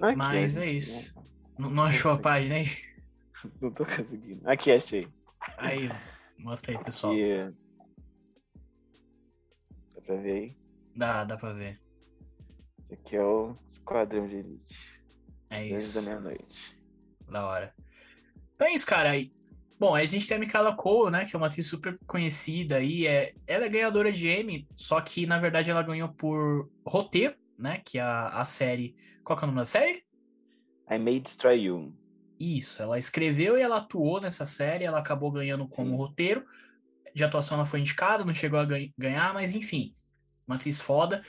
Aqui, 0.00 0.16
Mas 0.16 0.56
é 0.56 0.62
aqui, 0.62 0.70
isso. 0.70 1.14
Não, 1.58 1.70
não 1.70 1.84
achou 1.84 2.12
a 2.12 2.18
página 2.18 2.56
aí? 2.56 2.66
Não 3.60 3.70
tô 3.70 3.84
conseguindo. 3.84 4.48
Aqui, 4.50 4.72
achei. 4.72 5.08
Aí, 5.58 5.88
mostra 6.38 6.76
aí, 6.76 6.84
pessoal. 6.84 7.12
Aqui. 7.12 7.56
Dá 9.94 10.00
pra 10.02 10.16
ver 10.16 10.32
aí? 10.32 10.56
Dá, 10.96 11.24
dá 11.24 11.36
pra 11.36 11.52
ver. 11.52 11.80
Esse 12.90 12.94
aqui 12.94 13.16
é 13.16 13.22
o 13.22 13.54
Esquadrão 13.70 14.26
de 14.26 14.36
Elite. 14.36 14.74
É 15.50 15.68
Desde 15.68 15.94
da 15.94 16.00
isso. 16.00 16.08
meia-noite. 16.08 16.76
Da 17.28 17.46
hora. 17.46 17.74
Então 18.54 18.66
é 18.66 18.72
isso, 18.72 18.86
cara. 18.86 19.10
Bom, 19.78 19.94
a 19.94 20.02
gente 20.04 20.26
tem 20.26 20.36
a 20.36 20.40
Michaela 20.40 20.74
Cole, 20.74 21.12
né? 21.12 21.24
Que 21.24 21.36
é 21.36 21.38
uma 21.38 21.46
atriz 21.46 21.66
super 21.66 21.96
conhecida 22.06 22.78
aí. 22.78 23.06
É, 23.06 23.34
ela 23.46 23.66
é 23.66 23.68
ganhadora 23.68 24.10
de 24.10 24.28
Emmy, 24.28 24.66
só 24.74 25.00
que 25.00 25.26
na 25.26 25.38
verdade 25.38 25.70
ela 25.70 25.82
ganhou 25.82 26.08
por 26.08 26.68
roteiro, 26.84 27.36
né? 27.56 27.80
Que 27.84 27.98
é 27.98 28.02
a, 28.02 28.40
a 28.40 28.44
série. 28.44 28.96
Qual 29.28 29.38
que 29.38 29.44
é 29.44 29.46
o 29.46 29.48
nome 29.48 29.60
da 29.60 29.66
série? 29.66 30.02
I 30.90 30.98
May 30.98 31.20
Destroy 31.20 31.60
You. 31.64 31.92
Isso, 32.40 32.82
ela 32.82 32.98
escreveu 32.98 33.58
e 33.58 33.60
ela 33.60 33.76
atuou 33.76 34.18
nessa 34.22 34.46
série, 34.46 34.84
ela 34.84 34.98
acabou 35.00 35.30
ganhando 35.30 35.68
como 35.68 35.90
Sim. 35.90 35.96
roteiro. 35.96 36.46
De 37.14 37.22
atuação 37.22 37.58
ela 37.58 37.66
foi 37.66 37.80
indicada, 37.80 38.24
não 38.24 38.32
chegou 38.32 38.58
a 38.58 38.64
ganha- 38.64 38.90
ganhar, 38.96 39.34
mas 39.34 39.54
enfim, 39.54 39.92
uma 40.46 40.56
atriz 40.56 40.80
foda. 40.80 41.20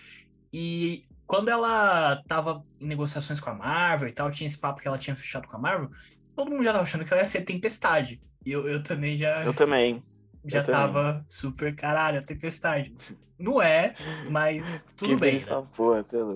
E 0.53 1.03
quando 1.27 1.49
ela 1.49 2.23
tava 2.25 2.63
em 2.79 2.87
negociações 2.87 3.41
com 3.41 3.49
a 3.49 3.53
Marvel 3.53 4.07
e 4.07 4.13
tal, 4.13 4.31
tinha 4.31 4.47
esse 4.47 4.57
papo 4.57 4.79
que 4.79 4.87
ela 4.87 4.97
tinha 4.97 5.13
fechado 5.13 5.45
com 5.45 5.57
a 5.57 5.59
Marvel, 5.59 5.89
todo 6.33 6.49
mundo 6.51 6.63
já 6.63 6.71
tava 6.71 6.83
achando 6.85 7.03
que 7.03 7.11
ela 7.13 7.21
ia 7.21 7.25
ser 7.25 7.41
Tempestade. 7.41 8.21
E 8.45 8.51
eu, 8.53 8.65
eu 8.65 8.81
também 8.81 9.17
já, 9.17 9.43
Eu 9.43 9.53
também. 9.53 10.01
já 10.47 10.59
eu 10.59 10.63
também. 10.65 10.79
tava 10.79 11.25
super 11.27 11.75
caralho, 11.75 12.19
a 12.19 12.23
Tempestade. 12.23 12.95
Não 13.37 13.61
é, 13.61 13.93
mas 14.31 14.85
tudo 14.95 15.15
Que 15.15 15.19
bem, 15.19 15.39
né? 15.41 15.67
Porra, 15.75 16.01
sei 16.05 16.21
lá. 16.23 16.35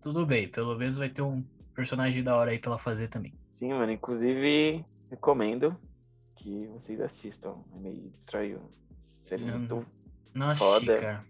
Tudo 0.00 0.24
bem, 0.26 0.48
pelo 0.48 0.76
menos 0.76 0.96
vai 0.98 1.08
ter 1.08 1.22
um 1.22 1.42
personagem 1.74 2.22
da 2.22 2.36
hora 2.36 2.50
aí 2.50 2.58
pra 2.58 2.70
ela 2.70 2.78
fazer 2.78 3.08
também. 3.08 3.34
Sim, 3.50 3.70
mano. 3.74 3.92
Inclusive, 3.92 4.84
recomendo 5.10 5.76
que 6.36 6.66
vocês 6.68 7.00
assistam 7.00 7.62
May 7.80 8.10
Destroy 8.18 8.50
You. 8.52 8.62
Seria 9.24 9.56
muito 9.58 9.86
Não 10.34 10.48
assisti, 10.48 10.86
Foda. 10.86 11.00
cara. 11.00 11.24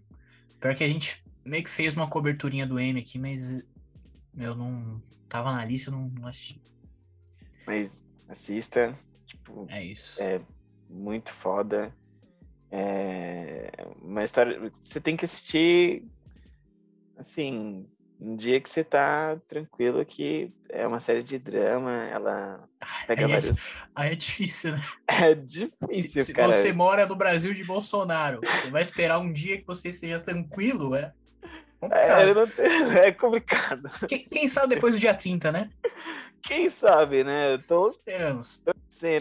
Pior 0.60 0.74
que 0.74 0.84
a 0.84 0.88
gente 0.88 1.22
meio 1.44 1.64
que 1.64 1.70
fez 1.70 1.94
uma 1.96 2.08
coberturinha 2.08 2.66
do 2.66 2.78
M 2.78 3.00
aqui, 3.00 3.18
mas 3.18 3.64
eu 4.36 4.54
não 4.54 5.00
tava 5.28 5.52
na 5.52 5.64
lista, 5.64 5.90
eu 5.90 5.94
não, 5.94 6.08
não 6.08 6.28
assisti. 6.28 6.60
Mas 7.66 8.04
assista. 8.28 8.96
Tipo, 9.26 9.66
É 9.68 9.82
isso. 9.84 10.22
é 10.22 10.40
muito 10.88 11.32
foda. 11.32 11.92
É 12.70 13.72
uma 14.00 14.22
história. 14.24 14.70
Você 14.82 15.00
tem 15.00 15.16
que 15.16 15.24
assistir 15.24 16.04
assim, 17.16 17.86
um 18.20 18.36
dia 18.36 18.60
que 18.60 18.68
você 18.68 18.84
tá 18.84 19.36
tranquilo 19.48 20.04
que 20.04 20.52
é 20.68 20.86
uma 20.86 21.00
série 21.00 21.22
de 21.22 21.38
drama, 21.38 21.90
ela 22.08 22.68
pega 23.06 23.24
aí, 23.26 23.32
é, 23.32 23.40
vários. 23.40 23.84
aí 23.94 24.12
é 24.12 24.14
difícil, 24.14 24.72
né? 24.72 24.80
É 25.08 25.34
Se, 25.34 25.40
difícil, 25.42 26.24
se 26.24 26.32
cara. 26.34 26.46
você 26.52 26.72
mora 26.72 27.06
no 27.06 27.16
Brasil 27.16 27.52
de 27.52 27.64
Bolsonaro, 27.64 28.40
você 28.40 28.70
vai 28.70 28.82
esperar 28.82 29.18
um 29.18 29.32
dia 29.32 29.58
que 29.58 29.66
você 29.66 29.88
esteja 29.88 30.20
tranquilo, 30.20 30.94
é 30.94 31.12
É, 31.42 31.78
complicado. 31.80 32.26
tenho- 32.46 32.92
é 32.98 33.12
complicado. 33.12 33.90
Quem, 34.08 34.24
quem 34.28 34.46
sabe 34.48 34.74
depois 34.74 34.94
do 34.94 35.00
dia 35.00 35.14
30, 35.14 35.50
né? 35.50 35.70
Quem 36.42 36.70
sabe, 36.70 37.22
né? 37.22 37.52
Eu 37.54 37.58
tô 37.66 37.82
Esperamos. 37.82 38.62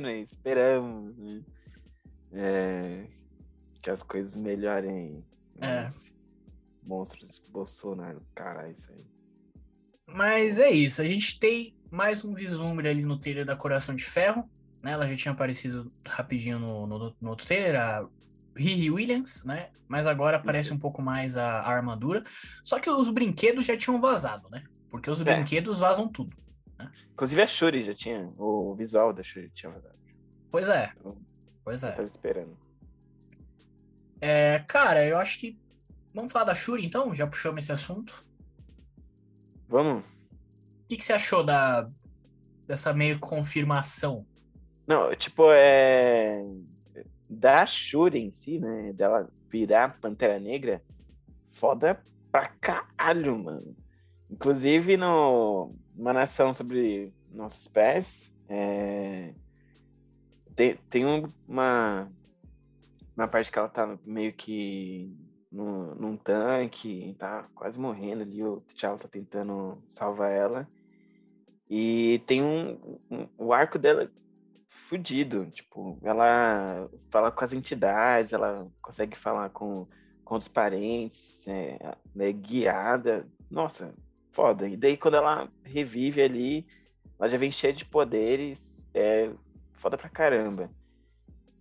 aí, 0.07 0.21
esperamos, 0.21 1.17
né? 1.17 1.41
É, 2.33 3.03
que 3.81 3.89
as 3.89 4.01
coisas 4.03 4.35
melhorem. 4.37 5.23
É. 5.59 5.83
Mas, 5.83 6.13
Monstros 6.93 7.39
de 7.39 7.51
Bolsonaro, 7.51 8.19
caralho, 8.33 8.71
isso 8.71 8.91
aí. 8.91 9.05
Mas 10.07 10.57
é 10.57 10.71
isso, 10.71 11.01
a 11.03 11.05
gente 11.05 11.39
tem 11.39 11.75
mais 11.91 12.25
um 12.25 12.33
vislumbre 12.33 12.89
ali 12.89 13.03
no 13.03 13.19
trailer 13.19 13.45
da 13.45 13.55
Coração 13.55 13.93
de 13.95 14.03
Ferro, 14.03 14.49
né? 14.81 14.91
Ela 14.93 15.07
já 15.07 15.15
tinha 15.15 15.31
aparecido 15.31 15.93
rapidinho 16.03 16.57
no, 16.57 16.87
no, 16.87 17.15
no 17.21 17.29
outro 17.29 17.45
trailer, 17.45 17.79
a 17.79 18.07
Riri 18.57 18.89
Williams, 18.89 19.43
né? 19.43 19.69
Mas 19.87 20.07
agora 20.07 20.37
aparece 20.37 20.73
um 20.73 20.79
pouco 20.79 20.99
mais 21.01 21.37
a, 21.37 21.59
a 21.59 21.69
armadura. 21.71 22.23
Só 22.63 22.79
que 22.79 22.89
os 22.89 23.09
brinquedos 23.09 23.65
já 23.67 23.77
tinham 23.77 24.01
vazado, 24.01 24.49
né? 24.49 24.63
Porque 24.89 25.09
os 25.11 25.21
É. 25.21 25.23
brinquedos 25.23 25.77
vazam 25.79 26.07
tudo. 26.07 26.35
Inclusive 27.13 27.41
a 27.43 27.47
Shuri 27.47 27.85
já 27.85 27.93
tinha, 27.93 28.31
o 28.37 28.73
visual 28.75 29.13
da 29.13 29.21
Shuri 29.21 29.51
tinha 29.53 29.71
vazado. 29.71 29.95
Pois 30.51 30.69
é, 30.69 30.91
Então, 30.97 31.17
pois 31.63 31.83
é. 31.83 31.91
tava 31.91 32.07
esperando. 32.07 32.57
é. 34.21 34.59
Cara, 34.67 35.05
eu 35.05 35.17
acho 35.17 35.37
que. 35.39 35.57
Vamos 36.13 36.31
falar 36.31 36.45
da 36.45 36.55
Shuri 36.55 36.85
então? 36.85 37.13
Já 37.13 37.27
puxamos 37.27 37.63
esse 37.63 37.71
assunto. 37.71 38.25
Vamos? 39.67 40.03
O 40.03 40.87
que, 40.89 40.97
que 40.97 41.03
você 41.03 41.13
achou 41.13 41.43
da, 41.43 41.89
dessa 42.67 42.93
meio 42.93 43.19
confirmação? 43.19 44.25
Não, 44.87 45.15
tipo, 45.15 45.43
é. 45.51 46.43
Da 47.29 47.65
Shuri 47.65 48.19
em 48.19 48.31
si, 48.31 48.57
né? 48.59 48.91
Dela 48.93 49.29
virar 49.51 49.99
Pantera 50.01 50.39
Negra, 50.39 50.81
foda 51.51 52.01
pra 52.31 52.47
caralho, 52.49 53.37
mano. 53.37 53.75
Inclusive, 54.29 54.97
no, 54.97 55.75
uma 55.95 56.11
nação 56.13 56.53
sobre 56.53 57.13
nossos 57.31 57.67
pés, 57.67 58.31
é, 58.47 59.33
tem, 60.55 60.75
tem 60.89 61.05
um- 61.05 61.31
uma, 61.47 62.11
uma 63.15 63.27
parte 63.27 63.51
que 63.51 63.59
ela 63.59 63.69
tá 63.69 63.97
meio 64.05 64.33
que 64.33 65.15
no, 65.51 65.95
num 65.95 66.17
tanque, 66.17 67.15
tá 67.19 67.47
quase 67.55 67.79
morrendo 67.79 68.21
ali, 68.23 68.43
o 68.43 68.61
T'Challa 68.61 68.97
tá 68.97 69.07
tentando 69.07 69.81
salvar 69.89 70.31
ela. 70.31 70.67
E 71.69 72.19
tem 72.25 72.43
um, 72.43 72.99
um- 73.11 73.27
o 73.37 73.53
arco 73.53 73.77
dela 73.77 74.09
fudido, 74.67 75.45
tipo, 75.51 75.97
ela 76.03 76.89
fala 77.11 77.31
com 77.31 77.43
as 77.45 77.53
entidades, 77.53 78.33
ela 78.33 78.67
consegue 78.81 79.17
falar 79.17 79.49
com, 79.49 79.87
com 80.23 80.35
os 80.35 80.47
parentes, 80.47 81.47
é, 81.47 81.77
é 82.19 82.31
guiada, 82.31 83.27
nossa, 83.49 83.93
foda. 84.31 84.67
E 84.67 84.77
daí 84.77 84.97
quando 84.97 85.15
ela 85.17 85.49
revive 85.63 86.21
ali, 86.21 86.67
ela 87.19 87.29
já 87.29 87.37
vem 87.37 87.51
cheia 87.51 87.73
de 87.73 87.85
poderes, 87.85 88.87
é 88.93 89.31
foda 89.73 89.97
pra 89.97 90.09
caramba. 90.09 90.69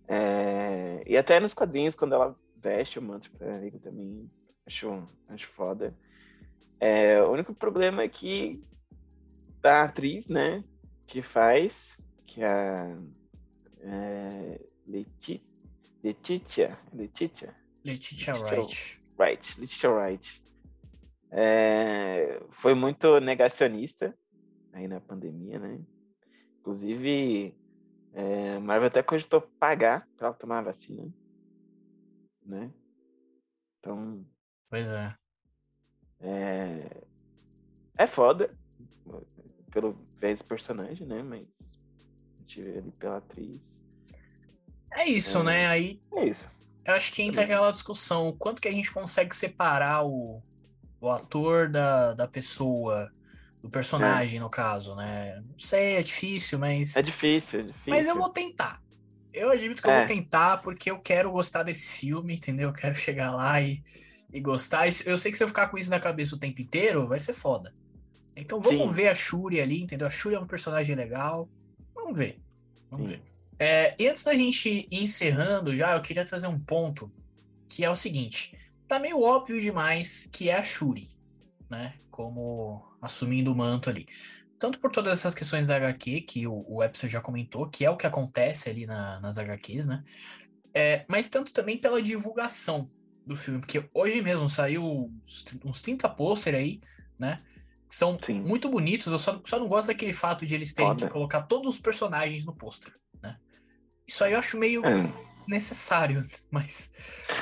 É, 0.07 1.03
e 1.05 1.17
até 1.17 1.39
nos 1.39 1.53
quadrinhos, 1.53 1.95
quando 1.95 2.13
ela 2.15 2.35
veste 2.61 2.99
o 2.99 3.01
manto 3.01 3.31
pra 3.31 3.55
amigo 3.55 3.79
também, 3.79 4.29
acho, 4.65 5.05
acho 5.27 5.47
foda. 5.49 5.95
É, 6.79 7.21
o 7.21 7.31
único 7.31 7.53
problema 7.53 8.03
é 8.03 8.09
que 8.09 8.63
a 9.63 9.83
atriz, 9.83 10.27
né, 10.27 10.63
que 11.05 11.21
faz, 11.21 11.97
que 12.25 12.41
é 12.41 12.47
a 12.47 12.97
é, 13.81 14.61
Leti, 14.87 15.43
Letitia, 16.03 16.77
Letitia, 16.93 17.55
Letitia 17.83 18.33
Letitia 18.33 18.33
Wright. 18.35 19.01
Wright, 19.17 19.59
Letitia 19.59 19.89
Wright, 19.89 20.43
é, 21.31 22.41
foi 22.51 22.73
muito 22.73 23.19
negacionista 23.19 24.15
aí 24.73 24.87
na 24.87 24.99
pandemia, 24.99 25.59
né? 25.59 25.79
Inclusive, 26.59 27.55
é, 28.13 28.59
Marvel 28.59 28.87
até 28.87 29.03
cogitou 29.03 29.41
pagar 29.59 30.07
pra 30.17 30.27
ela 30.27 30.35
tomar 30.35 30.59
a 30.59 30.63
vacina, 30.63 31.11
né? 32.49 32.71
Então, 33.79 34.25
Pois 34.69 34.91
é. 34.91 35.15
é, 36.19 37.03
é 37.97 38.07
foda 38.07 38.53
pelo 39.71 39.93
vez 40.17 40.39
do 40.39 40.45
personagem, 40.45 41.07
né? 41.07 41.23
Mas 41.23 41.47
a 42.37 42.41
gente 42.41 42.61
vê 42.61 42.77
ali 42.79 42.91
pela 42.91 43.17
atriz. 43.17 43.61
É 44.93 45.05
isso, 45.05 45.39
É. 45.39 45.43
né? 45.43 45.67
Aí 45.67 46.01
É 46.13 46.25
isso. 46.25 46.47
eu 46.85 46.93
acho 46.93 47.13
que 47.13 47.21
entra 47.21 47.43
aquela 47.43 47.71
discussão: 47.71 48.27
o 48.29 48.33
quanto 48.33 48.61
que 48.61 48.67
a 48.67 48.71
gente 48.71 48.91
consegue 48.91 49.35
separar 49.35 50.05
o, 50.05 50.41
o 50.99 51.09
ator 51.09 51.69
da, 51.69 52.13
da 52.13 52.27
pessoa, 52.27 53.11
do 53.61 53.69
personagem, 53.69 54.39
no 54.39 54.49
caso, 54.49 54.95
né? 54.95 55.41
Não 55.47 55.59
sei, 55.59 55.95
é 55.97 56.03
difícil, 56.03 56.57
mas. 56.59 56.95
É 56.95 57.01
difícil, 57.01 57.59
é 57.59 57.63
difícil. 57.63 57.93
Mas 57.93 58.07
eu 58.07 58.17
vou 58.17 58.29
tentar. 58.29 58.81
Eu 59.33 59.51
admito 59.51 59.81
que 59.81 59.87
eu 59.87 59.91
É. 59.93 59.99
vou 59.99 60.07
tentar 60.07 60.57
porque 60.57 60.89
eu 60.89 60.99
quero 60.99 61.31
gostar 61.31 61.63
desse 61.63 61.99
filme, 61.99 62.33
entendeu? 62.35 62.69
Eu 62.69 62.73
quero 62.73 62.95
chegar 62.95 63.31
lá 63.31 63.61
e, 63.61 63.81
e 64.31 64.39
gostar. 64.39 64.87
Eu 65.05 65.17
sei 65.17 65.31
que 65.31 65.37
se 65.37 65.43
eu 65.43 65.47
ficar 65.47 65.67
com 65.67 65.77
isso 65.77 65.89
na 65.89 65.99
cabeça 65.99 66.35
o 66.35 66.39
tempo 66.39 66.61
inteiro, 66.61 67.07
vai 67.07 67.19
ser 67.19 67.33
foda. 67.33 67.73
Então 68.35 68.59
vamos 68.61 68.87
Sim. 68.87 68.91
ver 68.91 69.07
a 69.09 69.15
Shuri 69.15 69.61
ali, 69.61 69.81
entendeu? 69.81 70.07
A 70.07 70.09
Shuri 70.09 70.35
é 70.35 70.39
um 70.39 70.47
personagem 70.47 70.95
legal. 70.95 71.49
Vamos 71.93 72.17
ver. 72.17 72.39
Vamos 72.89 73.07
Sim. 73.07 73.13
ver. 73.17 73.23
É, 73.59 73.95
e 73.99 74.07
antes 74.07 74.23
da 74.23 74.33
gente 74.33 74.87
ir 74.89 75.03
encerrando 75.03 75.75
já, 75.75 75.95
eu 75.95 76.01
queria 76.01 76.23
trazer 76.23 76.47
um 76.47 76.59
ponto 76.59 77.11
que 77.67 77.83
é 77.83 77.89
o 77.89 77.95
seguinte. 77.95 78.57
Tá 78.87 78.97
meio 78.97 79.21
óbvio 79.21 79.59
demais 79.61 80.25
que 80.25 80.49
é 80.49 80.55
a 80.57 80.63
Shuri, 80.63 81.07
né? 81.69 81.93
Como 82.09 82.83
assumindo 83.01 83.51
o 83.51 83.55
manto 83.55 83.89
ali 83.89 84.07
tanto 84.59 84.79
por 84.79 84.91
todas 84.91 85.17
essas 85.19 85.33
questões 85.35 85.67
da 85.67 85.77
HQ, 85.77 86.21
que 86.21 86.47
o, 86.47 86.53
o 86.67 86.75
Webster 86.77 87.09
já 87.09 87.21
comentou, 87.21 87.69
que 87.69 87.85
é 87.85 87.89
o 87.89 87.97
que 87.97 88.05
acontece 88.07 88.69
ali 88.69 88.85
na- 88.85 89.19
nas 89.19 89.37
HQs, 89.37 89.87
né? 89.87 90.03
É, 90.73 91.05
mas 91.09 91.29
tanto 91.29 91.51
também 91.51 91.77
pela 91.77 92.01
divulgação 92.01 92.87
do 93.25 93.35
filme, 93.35 93.59
porque 93.59 93.87
hoje 93.93 94.21
mesmo 94.21 94.49
saiu 94.49 94.83
uns, 94.83 95.45
uns 95.65 95.81
30 95.81 96.09
pôster 96.09 96.55
aí, 96.55 96.79
né? 97.17 97.41
Que 97.87 97.95
são 97.95 98.17
Sim. 98.23 98.41
muito 98.41 98.69
bonitos, 98.69 99.07
eu 99.07 99.19
só, 99.19 99.41
só 99.45 99.59
não 99.59 99.67
gosto 99.67 99.87
daquele 99.87 100.13
fato 100.13 100.45
de 100.45 100.53
eles 100.55 100.73
terem 100.73 100.89
Foda. 100.89 101.07
que 101.07 101.11
colocar 101.13 101.43
todos 101.43 101.75
os 101.75 101.81
personagens 101.81 102.45
no 102.45 102.55
pôster, 102.55 102.93
né? 103.21 103.37
Isso 104.07 104.23
aí 104.23 104.33
eu 104.33 104.39
acho 104.39 104.57
meio 104.57 104.83
É. 104.83 104.95
desnecessário, 105.39 106.25
mas, 106.51 106.91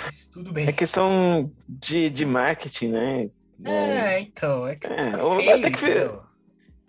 mas 0.06 0.26
tudo 0.28 0.52
bem. 0.54 0.68
É 0.68 0.72
questão 0.74 1.52
de, 1.68 2.10
de 2.10 2.26
marketing, 2.26 2.90
né? 2.90 3.30
É, 3.64 4.20
então, 4.22 4.68
é 4.68 4.76
que 4.76 4.88
É, 4.88 5.36
feio, 5.36 5.62
ter 5.62 5.72
que? 5.72 6.27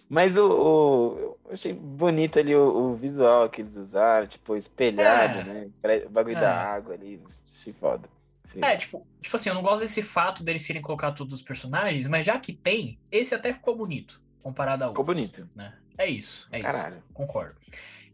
Mas 0.09 0.37
o, 0.37 0.47
o- 0.47 1.19
eu 1.19 1.39
achei 1.53 1.73
bonito 1.73 2.39
ali 2.39 2.55
o, 2.55 2.93
o 2.93 2.95
visual 2.97 3.49
que 3.51 3.61
eles 3.61 3.77
usaram, 3.77 4.27
tipo, 4.27 4.57
espelhado, 4.57 5.41
É. 5.41 5.45
né? 5.45 6.03
O 6.07 6.11
bagulho 6.11 6.37
É. 6.37 6.41
da 6.41 6.55
água 6.55 6.95
ali, 6.95 7.21
achei 7.59 7.73
foda. 7.75 8.09
Achei- 8.45 8.63
É, 8.65 8.77
tipo, 8.77 9.07
tipo 9.21 9.37
assim, 9.37 9.51
eu 9.51 9.55
não 9.55 9.63
gosto 9.63 9.81
desse 9.81 10.03
fato 10.03 10.43
deles 10.43 10.67
terem 10.67 10.81
colocado 10.81 11.17
todos 11.17 11.35
os 11.35 11.43
personagens, 11.43 12.07
mas 12.07 12.25
já 12.25 12.39
que 12.41 12.53
tem, 12.55 12.99
esse 13.13 13.35
até 13.35 13.53
ficou 13.53 13.77
bonito, 13.77 14.23
comparado 14.43 14.85
a 14.85 14.89
Ficou 14.89 15.01
outros. 15.07 15.17
bonito. 15.17 15.49
Né? 15.55 15.75
É 15.99 16.07
isso, 16.09 16.49
é 16.51 16.59
isso. 16.61 16.67
Caralho. 16.67 17.03
Concordo. 17.13 17.57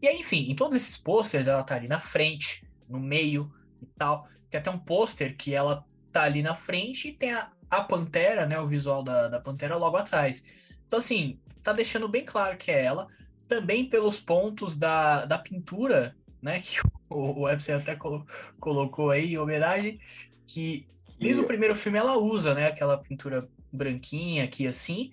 E 0.01 0.07
aí, 0.07 0.19
enfim, 0.19 0.51
em 0.51 0.55
todos 0.55 0.75
esses 0.75 0.97
posters, 0.97 1.47
ela 1.47 1.63
tá 1.63 1.75
ali 1.75 1.87
na 1.87 1.99
frente, 2.01 2.67
no 2.89 2.99
meio 2.99 3.49
e 3.81 3.85
tal. 3.97 4.27
Tem 4.49 4.59
até 4.59 4.69
um 4.69 4.77
pôster 4.77 5.35
que 5.37 5.53
ela 5.53 5.85
tá 6.11 6.23
ali 6.23 6.43
na 6.43 6.55
frente 6.55 7.07
e 7.07 7.13
tem 7.13 7.33
a, 7.33 7.49
a 7.69 7.81
Pantera, 7.81 8.45
né? 8.45 8.59
O 8.59 8.67
visual 8.67 9.01
da, 9.01 9.29
da 9.29 9.39
Pantera 9.39 9.77
logo 9.77 9.95
atrás. 9.97 10.43
Então, 10.85 10.99
assim, 10.99 11.39
tá 11.65 11.73
deixando 11.73 12.07
bem 12.07 12.23
claro 12.25 12.57
que 12.57 12.71
é 12.71 12.85
ela. 12.85 13.07
Também 13.47 13.89
pelos 13.89 14.21
pontos 14.21 14.77
da, 14.77 15.25
da 15.25 15.39
pintura, 15.39 16.15
né? 16.41 16.61
Que 16.63 16.79
o, 17.09 17.39
o 17.39 17.41
Webster 17.43 17.77
até 17.81 17.95
colo- 17.97 18.25
colocou 18.59 19.11
aí 19.11 19.33
em 19.33 19.37
homenagem. 19.37 19.99
Que 20.47 20.87
Desde 21.19 21.41
o 21.41 21.45
primeiro 21.45 21.75
filme 21.75 21.97
ela 21.97 22.17
usa, 22.17 22.53
né, 22.53 22.67
aquela 22.67 23.01
pintura 23.01 23.49
branquinha 23.71 24.43
aqui 24.43 24.67
assim, 24.67 25.11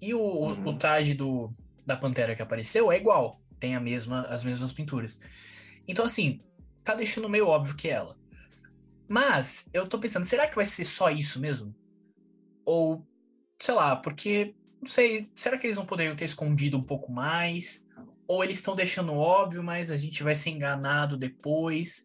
e 0.00 0.14
o, 0.14 0.20
o- 0.20 0.46
Uhum. 0.50 0.68
o 0.68 0.78
traje 0.78 1.14
do, 1.14 1.52
da 1.86 1.96
Pantera 1.96 2.34
que 2.36 2.42
apareceu 2.42 2.90
é 2.92 2.96
igual, 2.96 3.40
tem 3.58 3.74
a 3.76 3.80
mesma, 3.80 4.22
as 4.22 4.42
mesmas 4.44 4.72
pinturas. 4.72 5.18
Então 5.88 6.04
assim, 6.04 6.40
tá 6.84 6.94
deixando 6.94 7.28
meio 7.28 7.48
óbvio 7.48 7.76
que 7.76 7.88
é 7.88 7.92
ela. 7.92 8.16
Mas 9.08 9.68
eu 9.74 9.88
tô 9.88 9.98
pensando, 9.98 10.24
será 10.24 10.46
que 10.48 10.54
vai 10.56 10.64
ser 10.64 10.84
só 10.84 11.10
isso 11.10 11.40
mesmo? 11.40 11.74
Ou, 12.64 13.04
sei 13.60 13.74
lá, 13.74 13.96
porque, 13.96 14.54
não 14.80 14.88
sei, 14.88 15.30
será 15.34 15.58
que 15.58 15.66
eles 15.66 15.76
não 15.76 15.86
poderiam 15.86 16.16
ter 16.16 16.24
escondido 16.24 16.76
um 16.78 16.82
pouco 16.82 17.12
mais? 17.12 17.84
Ou 18.26 18.42
eles 18.44 18.58
estão 18.58 18.74
deixando 18.76 19.12
óbvio, 19.14 19.62
mas 19.62 19.90
a 19.90 19.96
gente 19.96 20.22
vai 20.22 20.34
ser 20.34 20.50
enganado 20.50 21.16
depois? 21.16 22.04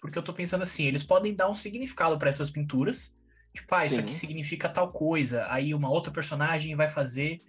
Porque 0.00 0.18
eu 0.18 0.22
tô 0.22 0.32
pensando 0.32 0.62
assim, 0.62 0.84
eles 0.84 1.02
podem 1.02 1.34
dar 1.34 1.48
um 1.48 1.54
significado 1.54 2.18
para 2.18 2.28
essas 2.28 2.50
pinturas. 2.50 3.16
Tipo, 3.54 3.74
ah, 3.74 3.86
isso 3.86 3.98
aqui 4.00 4.12
Sim. 4.12 4.18
significa 4.26 4.68
tal 4.68 4.92
coisa. 4.92 5.46
Aí 5.48 5.72
uma 5.72 5.88
outra 5.90 6.12
personagem 6.12 6.74
vai 6.76 6.88
fazer 6.88 7.40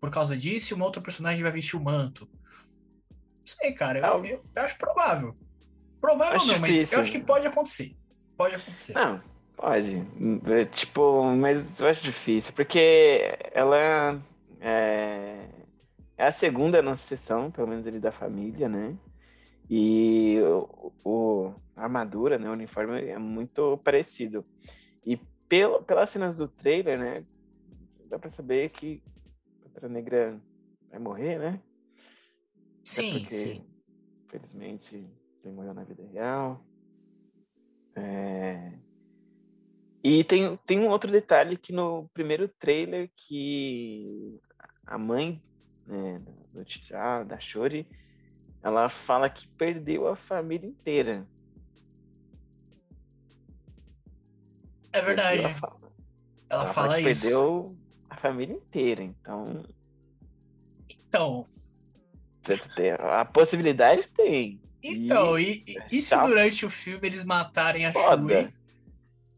por 0.00 0.10
causa 0.10 0.36
disso 0.36 0.72
e 0.72 0.74
uma 0.74 0.86
outra 0.86 1.00
personagem 1.02 1.42
vai 1.42 1.52
vestir 1.52 1.76
o 1.76 1.80
manto. 1.84 2.28
Não 3.12 3.46
sei, 3.46 3.72
cara. 3.72 3.98
Eu, 4.00 4.24
eu- 4.24 4.44
eu 4.56 4.62
acho 4.62 4.76
provável. 4.78 5.36
Provável 6.00 6.36
Acho 6.36 6.46
não, 6.46 6.58
mas 6.58 6.74
difícil. 6.74 6.96
eu 6.96 7.02
acho 7.02 7.12
que 7.12 7.20
pode 7.20 7.46
acontecer. 7.46 7.94
Pode 8.36 8.54
acontecer. 8.54 8.94
Não, 8.94 9.22
pode. 9.60 9.96
É, 10.52 10.64
Tipo, 10.66 11.24
mas 11.36 11.80
eu 11.80 11.88
acho 11.88 12.02
difícil, 12.02 12.52
porque 12.54 12.78
ela 13.52 14.22
é, 14.60 15.48
é 16.16 16.26
a 16.26 16.32
segunda 16.32 16.82
na 16.82 16.96
sucessão, 16.96 17.50
pelo 17.50 17.68
menos 17.68 17.86
ali 17.86 17.98
da 18.00 18.12
família, 18.12 18.68
né? 18.68 18.96
E 19.68 20.38
o, 20.42 20.92
o- 21.04 21.54
a 21.76 21.84
armadura, 21.84 22.38
né, 22.38 22.48
o 22.48 22.52
uniforme 22.52 23.06
é 23.06 23.18
muito 23.18 23.78
parecido. 23.78 24.44
E 25.04 25.16
pelo, 25.48 25.82
pelas 25.82 26.10
cenas 26.10 26.36
do 26.36 26.48
trailer, 26.48 26.98
né, 26.98 27.24
dá 28.08 28.18
pra 28.18 28.30
saber 28.30 28.70
que 28.70 29.02
a 29.60 29.64
Pantera 29.64 29.88
Negra 29.88 30.40
vai 30.90 30.98
morrer, 31.00 31.38
né? 31.38 31.60
Sim, 32.84 33.12
porque, 33.20 33.34
sim. 33.34 33.64
Infelizmente, 34.26 34.96
ele 35.44 35.54
morreu 35.54 35.74
na 35.74 35.84
vida 35.84 36.04
real. 36.12 36.60
É, 37.96 38.72
E 40.02 40.24
tem, 40.24 40.56
tem 40.66 40.78
um 40.80 40.88
outro 40.88 41.10
detalhe 41.10 41.56
que 41.56 41.72
no 41.72 42.08
primeiro 42.14 42.48
trailer 42.48 43.10
que 43.14 44.40
a 44.86 44.96
mãe 44.96 45.42
né, 45.86 46.22
do 46.52 46.64
T'Challa, 46.64 47.24
da 47.24 47.38
Shuri, 47.38 47.86
ela 48.62 48.88
fala 48.88 49.28
que 49.28 49.46
perdeu 49.48 50.08
a 50.08 50.16
família 50.16 50.66
inteira. 50.68 51.26
É 54.92 55.00
verdade. 55.02 55.42
Ela 55.44 55.54
fala, 55.54 55.76
Ela, 55.82 55.92
ela 56.62 56.66
fala, 56.66 56.88
fala 56.88 57.02
que 57.02 57.08
isso. 57.08 57.22
perdeu 57.22 57.76
a 58.08 58.16
família 58.16 58.54
inteira. 58.54 59.02
Então, 59.02 59.64
Então, 61.08 61.44
a 63.18 63.24
possibilidade 63.24 64.08
tem. 64.08 64.60
então, 64.82 65.38
e, 65.38 65.62
e- 65.66 65.98
e 65.98 66.02
se 66.02 66.16
durante 66.22 66.64
o 66.64 66.70
filme 66.70 67.06
eles 67.06 67.24
matarem 67.24 67.84
a 67.86 67.92
Foda. 67.92 68.22
Shuri 68.42 68.59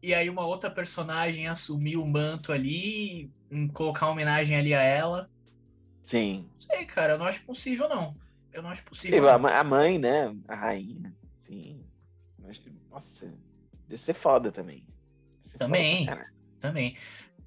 e 0.03 0.13
aí 0.13 0.29
uma 0.29 0.45
outra 0.45 0.69
personagem 0.69 1.47
assumir 1.47 1.95
o 1.97 2.05
manto 2.05 2.51
ali, 2.51 3.31
e 3.49 3.67
colocar 3.73 4.05
uma 4.07 4.11
homenagem 4.11 4.57
ali 4.57 4.73
a 4.73 4.81
ela. 4.83 5.29
Sim. 6.05 6.45
Não 6.53 6.59
sei, 6.61 6.85
cara, 6.85 7.13
eu 7.13 7.17
não 7.17 7.25
acho 7.25 7.43
possível, 7.45 7.87
não. 7.87 8.13
Eu 8.51 8.61
não 8.61 8.69
acho 8.69 8.81
Sim, 8.81 8.87
possível. 8.89 9.39
ma- 9.39 9.57
a 9.57 9.63
mãe, 9.63 9.97
né? 9.97 10.35
A 10.47 10.55
rainha. 10.55 11.15
Sim. 11.37 11.83
Nossa, 12.91 13.33
deve 13.87 14.01
ser 14.01 14.13
foda 14.13 14.51
também. 14.51 14.85
Ser 15.41 15.51
foda 15.53 15.65
Também. 15.65 16.05
caralho. 16.05 16.33
Também. 16.59 16.95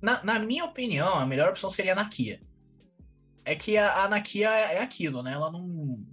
Na, 0.02 0.22
na 0.24 0.38
minha 0.38 0.64
opinião, 0.64 1.14
a 1.18 1.26
melhor 1.26 1.48
opção 1.50 1.70
seria 1.70 1.92
a 1.92 1.96
Nakia. 1.96 2.40
É 3.44 3.54
que 3.54 3.76
a, 3.78 4.02
a 4.04 4.08
Nakia 4.08 4.50
é 4.50 4.80
aquilo, 4.82 5.22
né? 5.22 5.32
Ela 5.32 5.52
não. 5.52 6.04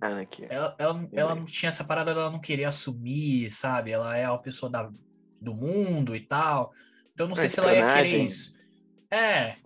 Ela, 0.49 0.75
ela, 0.77 0.93
não- 0.93 1.09
ela 1.11 1.33
não 1.35 1.45
tinha 1.45 1.69
essa 1.69 1.83
parada 1.83 2.13
dela 2.13 2.29
não 2.29 2.39
querer 2.39 2.65
assumir, 2.65 3.49
sabe? 3.49 3.91
Ela 3.91 4.15
é 4.15 4.25
a 4.25 4.37
pessoa 4.37 4.69
da, 4.69 4.91
do 5.43 5.53
mundo 5.55 6.15
e 6.15 6.21
tal. 6.21 6.73
Então 7.13 7.25
eu 7.25 7.29
não 7.29 7.35
sei 7.35 7.47
Ah, 7.47 7.49
se 7.49 7.59
ela 7.59 7.73
ia 7.73 7.87
querer 7.87 8.23
isso. 8.25 8.55
É, 9.11 9.57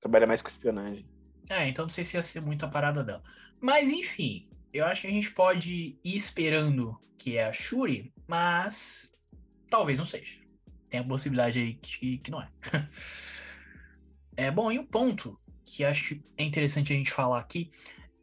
Trabalha 0.00 0.26
mais 0.26 0.42
com 0.42 0.48
espionagem. 0.48 1.06
é, 1.48 1.68
então 1.68 1.84
não 1.84 1.90
sei 1.90 2.04
se 2.04 2.16
ia 2.16 2.22
ser 2.22 2.40
muito 2.40 2.64
a 2.64 2.68
parada 2.68 3.04
dela. 3.04 3.22
Mas 3.60 3.90
enfim, 3.90 4.48
eu 4.72 4.86
acho 4.86 5.02
que 5.02 5.06
a 5.08 5.12
gente 5.12 5.32
pode 5.32 5.98
ir 6.02 6.16
esperando 6.16 6.98
que 7.18 7.36
é 7.36 7.44
a 7.44 7.52
Shuri, 7.52 8.12
mas 8.26 9.12
talvez 9.68 9.98
não 9.98 10.04
seja. 10.06 10.40
Tem 10.88 11.00
a 11.00 11.04
possibilidade 11.04 11.58
aí 11.60 11.74
que, 11.74 12.18
que 12.18 12.30
não 12.30 12.42
é. 12.42 12.48
é 14.36 14.50
bom, 14.50 14.70
e 14.72 14.78
o 14.78 14.86
ponto 14.86 15.38
que 15.64 15.84
acho 15.84 16.16
que 16.16 16.24
é 16.36 16.42
interessante 16.44 16.92
a 16.92 16.96
gente 16.96 17.10
falar 17.12 17.38
aqui 17.38 17.70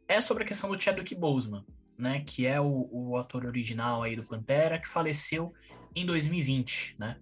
é 0.06 0.20
sobre 0.20 0.44
a 0.44 0.46
questão 0.46 0.70
do 0.70 0.78
Chadwick 0.80 1.14
Boseman, 1.14 1.64
né? 1.98 2.22
Que 2.24 2.46
é 2.46 2.60
o, 2.60 2.88
o 2.92 3.16
ator 3.16 3.46
original 3.46 4.02
aí 4.02 4.16
do 4.16 4.26
Pantera, 4.26 4.80
que 4.80 4.88
faleceu 4.88 5.52
em 5.94 6.06
2020, 6.06 6.94
né? 6.98 7.18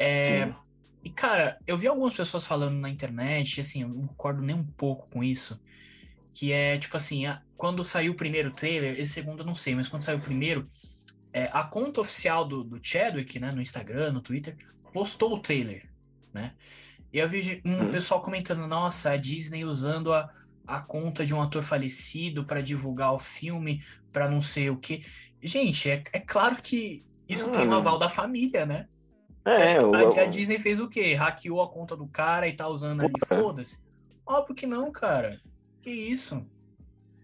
É, 0.00 0.46
Sim. 0.46 0.56
e, 1.04 1.12
cara, 1.12 1.58
eu 1.66 1.78
vi 1.78 1.86
algumas 1.88 2.14
pessoas 2.14 2.46
falando 2.46 2.76
na 2.78 2.90
internet, 2.90 3.60
assim, 3.60 3.82
eu 3.82 3.88
não 3.88 4.06
concordo 4.08 4.42
nem 4.42 4.56
um 4.56 4.66
pouco 4.72 5.08
com 5.10 5.22
isso. 5.24 5.60
Que 6.34 6.52
é, 6.52 6.78
tipo 6.78 6.96
assim, 6.96 7.26
a- 7.26 7.42
quando 7.56 7.84
saiu 7.84 8.12
o 8.12 8.16
primeiro 8.16 8.52
trailer, 8.54 8.98
esse 8.98 9.12
segundo 9.12 9.40
eu 9.42 9.46
não 9.46 9.54
sei, 9.54 9.74
mas 9.74 9.88
quando 9.88 10.02
saiu 10.02 10.18
o 10.18 10.22
primeiro, 10.22 10.66
é, 11.32 11.44
a 11.52 11.64
conta 11.64 12.00
oficial 12.00 12.46
do, 12.46 12.64
do 12.64 12.80
Chadwick, 12.82 13.38
né, 13.40 13.52
no 13.52 13.60
Instagram, 13.62 14.12
no 14.12 14.22
Twitter, 14.22 14.56
postou 14.92 15.34
o 15.34 15.40
trailer, 15.42 15.90
né? 16.32 16.56
E 17.12 17.18
eu 17.18 17.28
vi 17.28 17.62
um 17.66 17.86
Hum. 17.86 17.88
pessoal 17.88 18.22
comentando, 18.22 18.66
nossa, 18.66 19.12
a 19.12 19.16
Disney 19.16 19.64
usando 19.64 20.12
a, 20.14 20.28
a 20.66 20.80
conta 20.80 21.24
de 21.24 21.34
um 21.34 21.40
ator 21.42 21.62
falecido 21.62 22.44
para 22.44 22.60
divulgar 22.62 23.12
o 23.12 23.18
filme, 23.18 23.80
para 24.12 24.28
não 24.30 24.40
sei 24.42 24.70
o 24.70 24.76
quê. 24.76 25.02
Gente, 25.42 25.90
é, 25.90 26.02
é 26.12 26.20
claro 26.20 26.56
que 26.62 27.02
isso 27.28 27.50
tem 27.50 27.66
um 27.66 27.72
Ah. 27.72 27.76
aval 27.78 27.98
da 27.98 28.08
família, 28.08 28.64
né? 28.66 28.88
Você 29.44 29.60
É, 29.60 29.64
acha 29.64 29.78
que 29.78 29.84
o, 29.84 29.94
a, 29.94 30.00
a 30.00 30.24
o- 30.26 30.30
Disney 30.30 30.58
fez 30.58 30.78
o 30.80 30.88
quê? 30.88 31.14
Hackeou 31.14 31.60
a 31.60 31.68
conta 31.68 31.96
do 31.96 32.06
cara 32.06 32.46
e 32.46 32.52
tá 32.54 32.68
usando 32.68 33.00
ali? 33.02 33.12
Foda-se. 33.26 33.82
Óbvio 34.24 34.54
que 34.54 34.66
não, 34.66 34.92
cara. 34.92 35.40
Que 35.80 35.90
isso? 35.90 36.46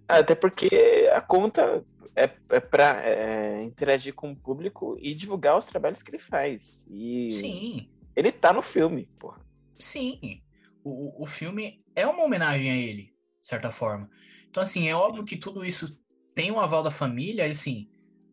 Até 0.08 0.34
porque 0.34 1.08
a 1.14 1.20
conta 1.20 1.84
é, 2.16 2.28
é 2.48 2.58
pra 2.60 3.00
é, 3.06 3.62
interagir 3.62 4.14
com 4.14 4.32
o 4.32 4.36
público 4.36 4.96
e 5.00 5.14
divulgar 5.14 5.56
os 5.58 5.66
trabalhos 5.66 6.02
que 6.02 6.10
ele 6.10 6.18
faz. 6.18 6.84
E 6.90 7.30
Sim, 7.30 7.88
ele 8.16 8.32
tá 8.32 8.52
no 8.52 8.62
filme, 8.62 9.08
porra. 9.18 9.40
sim. 9.78 10.40
O, 10.82 10.90
o- 11.20 11.22
o 11.22 11.26
filme 11.26 11.84
é 11.94 12.06
uma 12.06 12.24
homenagem 12.24 12.70
a 12.72 12.76
ele, 12.76 13.12
certa 13.48 13.70
forma. 13.70 14.08
Então, 14.50 14.62
assim, 14.62 14.88
é 14.88 14.94
óbvio 14.94 15.24
que 15.24 15.36
tudo 15.36 15.64
isso 15.64 15.98
tem 16.34 16.52
um 16.52 16.60
aval 16.60 16.82
da 16.82 16.90
família, 16.90 17.46
assim. 17.46 17.88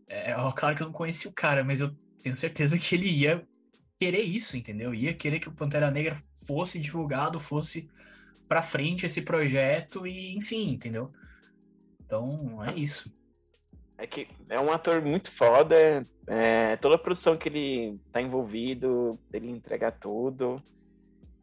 É, 0.07 0.31
é 0.31 0.35
claro 0.55 0.75
que 0.75 0.81
eu 0.81 0.87
não 0.87 0.93
conheci 0.93 1.27
o 1.27 1.33
cara, 1.33 1.63
mas 1.63 1.81
eu 1.81 1.95
tenho 2.21 2.35
certeza 2.35 2.77
que 2.77 2.95
ele 2.95 3.07
ia 3.07 3.47
querer 3.99 4.21
isso, 4.21 4.57
entendeu? 4.57 4.93
Ia 4.93 5.13
querer 5.13 5.39
que 5.39 5.47
o 5.47 5.53
Pantera 5.53 5.89
Negra 5.89 6.17
fosse 6.45 6.79
divulgado, 6.79 7.39
fosse 7.39 7.89
pra 8.47 8.61
frente 8.61 9.05
esse 9.05 9.21
projeto 9.21 10.05
e, 10.05 10.35
enfim, 10.35 10.71
entendeu? 10.71 11.11
Então, 12.03 12.63
é 12.63 12.75
isso. 12.75 13.11
É 13.97 14.05
que 14.05 14.27
é 14.49 14.59
um 14.59 14.71
ator 14.71 15.01
muito 15.01 15.31
foda. 15.31 16.05
é, 16.27 16.75
toda 16.77 16.95
a 16.95 16.99
produção 16.99 17.37
que 17.37 17.47
ele 17.47 17.99
tá 18.11 18.21
envolvido, 18.21 19.17
ele 19.31 19.49
entrega 19.49 19.91
tudo. 19.91 20.61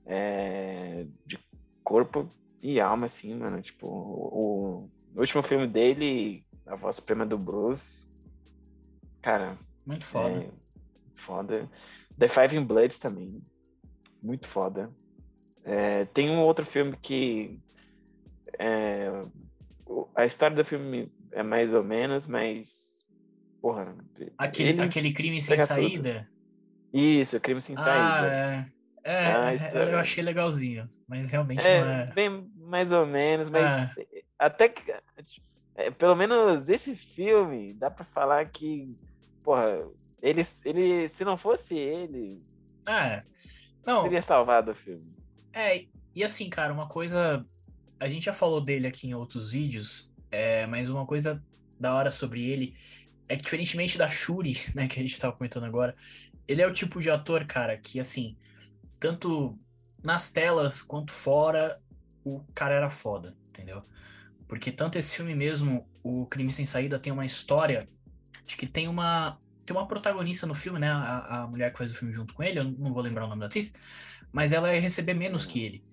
é, 0.04 1.06
de 1.26 1.38
corpo 1.82 2.28
e 2.62 2.81
alma, 2.81 3.07
assim, 3.07 3.35
mano. 3.35 3.61
Tipo, 3.61 3.87
o, 3.87 4.90
o 5.14 5.20
último 5.20 5.42
filme 5.42 5.66
dele, 5.66 6.44
A 6.66 6.77
Voz 6.77 6.96
Suprema 6.96 7.27
do 7.27 7.37
Bruce. 7.37 8.07
Cara, 9.20 9.59
Muito 9.87 10.05
foda. 10.07 10.38
É, 10.44 10.51
foda. 11.14 11.70
The 12.18 12.29
Five 12.29 12.57
in 12.57 12.64
Bloods 12.64 12.98
também. 12.98 13.42
Muito 14.22 14.46
foda. 14.48 14.90
É, 15.64 16.05
tem 16.07 16.31
um 16.31 16.40
outro 16.40 16.64
filme 16.64 16.96
que. 17.01 17.61
é, 18.59 19.09
a 20.14 20.25
história 20.25 20.57
do 20.57 20.64
filme 20.64 21.12
é 21.33 21.42
mais 21.42 21.72
ou 21.72 21.83
menos, 21.85 22.27
mas. 22.27 22.70
Porra. 23.61 23.94
Aquele, 24.38 24.70
ele- 24.70 24.83
aquele 24.83 25.12
crime 25.12 25.40
sem 25.40 25.55
entrega 25.55 25.75
tudo. 25.75 25.88
saída. 25.88 26.29
Isso, 26.92 27.40
Crime 27.40 27.61
Sem 27.62 27.75
Ah, 27.79 27.83
Saída. 27.85 28.27
é. 28.35 28.72
É, 29.05 29.33
Ah, 29.33 29.53
é, 29.53 29.55
história. 29.57 29.90
eu 29.92 29.98
achei 29.98 30.22
legalzinho, 30.22 30.88
mas 31.09 31.31
realmente 31.31 31.66
É, 31.66 31.81
não 31.81 31.90
é. 31.90 32.07
bem 32.12 32.51
mais 32.72 32.90
ou 32.90 33.04
menos, 33.06 33.50
mas 33.50 33.62
Ah. 33.62 33.94
até 34.38 34.68
que. 34.70 34.82
é, 35.76 35.90
pelo 35.90 36.16
menos 36.16 36.68
esse 36.70 36.96
filme, 36.96 37.74
dá 37.74 37.90
pra 37.90 38.04
falar 38.06 38.46
que. 38.46 38.96
Porra, 39.44 39.87
ele, 40.22 40.46
ele 40.64 41.08
se 41.11 41.22
não 41.24 41.37
fosse 41.37 41.76
ele, 41.76 42.42
É. 42.88 43.22
Não, 43.87 44.02
teria 44.04 44.22
salvado 44.22 44.70
o 44.70 44.74
filme. 44.74 45.14
é, 45.52 45.85
e 46.14 46.24
assim, 46.24 46.48
cara, 46.48 46.72
uma 46.72 46.88
coisa. 46.88 47.44
A 48.00 48.08
gente 48.08 48.24
já 48.24 48.32
falou 48.35 48.61
dele 48.61 48.87
aqui 48.87 49.06
em 49.06 49.14
outros 49.14 49.52
vídeos, 49.52 50.11
é, 50.30 50.66
mas 50.66 50.88
uma 50.88 51.04
coisa 51.06 51.42
da 51.78 51.94
hora 51.94 52.11
sobre 52.11 52.48
ele 52.50 52.74
é 53.28 53.37
que, 53.37 53.42
diferentemente 53.42 53.98
da 53.98 54.08
Shuri, 54.08 54.54
né, 54.74 54.88
que 54.88 54.98
a 54.98 55.02
gente 55.02 55.18
tava 55.20 55.37
comentando 55.37 55.64
agora, 55.64 55.94
ele 56.48 56.62
é 56.62 56.66
o 56.66 56.72
tipo 56.72 57.00
de 57.00 57.11
ator, 57.11 57.44
cara, 57.44 57.76
que 57.76 58.00
assim, 58.00 58.37
tanto 58.98 59.58
nas 60.04 60.30
telas 60.30 60.80
quanto 60.82 61.12
fora, 61.12 61.80
o 62.24 62.40
cara 62.54 62.74
era 62.74 62.90
foda, 62.90 63.37
entendeu? 63.48 63.78
Porque 64.48 64.70
tanto 64.70 64.98
esse 64.98 65.16
filme 65.16 65.35
mesmo, 65.35 65.88
o 66.02 66.26
Crime 66.26 66.50
Sem 66.50 66.66
Saída, 66.66 66.98
tem 66.98 67.12
uma 67.12 67.24
história 67.24 67.88
de 68.44 68.56
que 68.56 68.66
tem 68.66 68.88
uma 68.88 69.38
tem 69.64 69.76
uma 69.76 69.87
protagonista 69.87 70.46
no 70.46 70.54
filme, 70.54 70.80
né? 70.80 70.90
A, 70.90 71.42
a 71.42 71.46
mulher 71.46 71.70
que 71.72 71.78
faz 71.78 71.92
o 71.92 71.94
filme 71.94 72.12
junto 72.12 72.35
com 72.35 72.42
ele, 72.42 72.58
eu 72.58 72.64
não 72.64 72.92
vou 72.92 73.02
lembrar 73.02 73.24
o 73.24 73.28
nome 73.28 73.40
da 73.40 73.46
atriz, 73.46 73.72
mas 74.32 74.52
ela 74.52 74.74
ia 74.74 74.80
receber 74.80 75.14
menos 75.14 75.46
que 75.46 75.62
ele. 75.62 75.85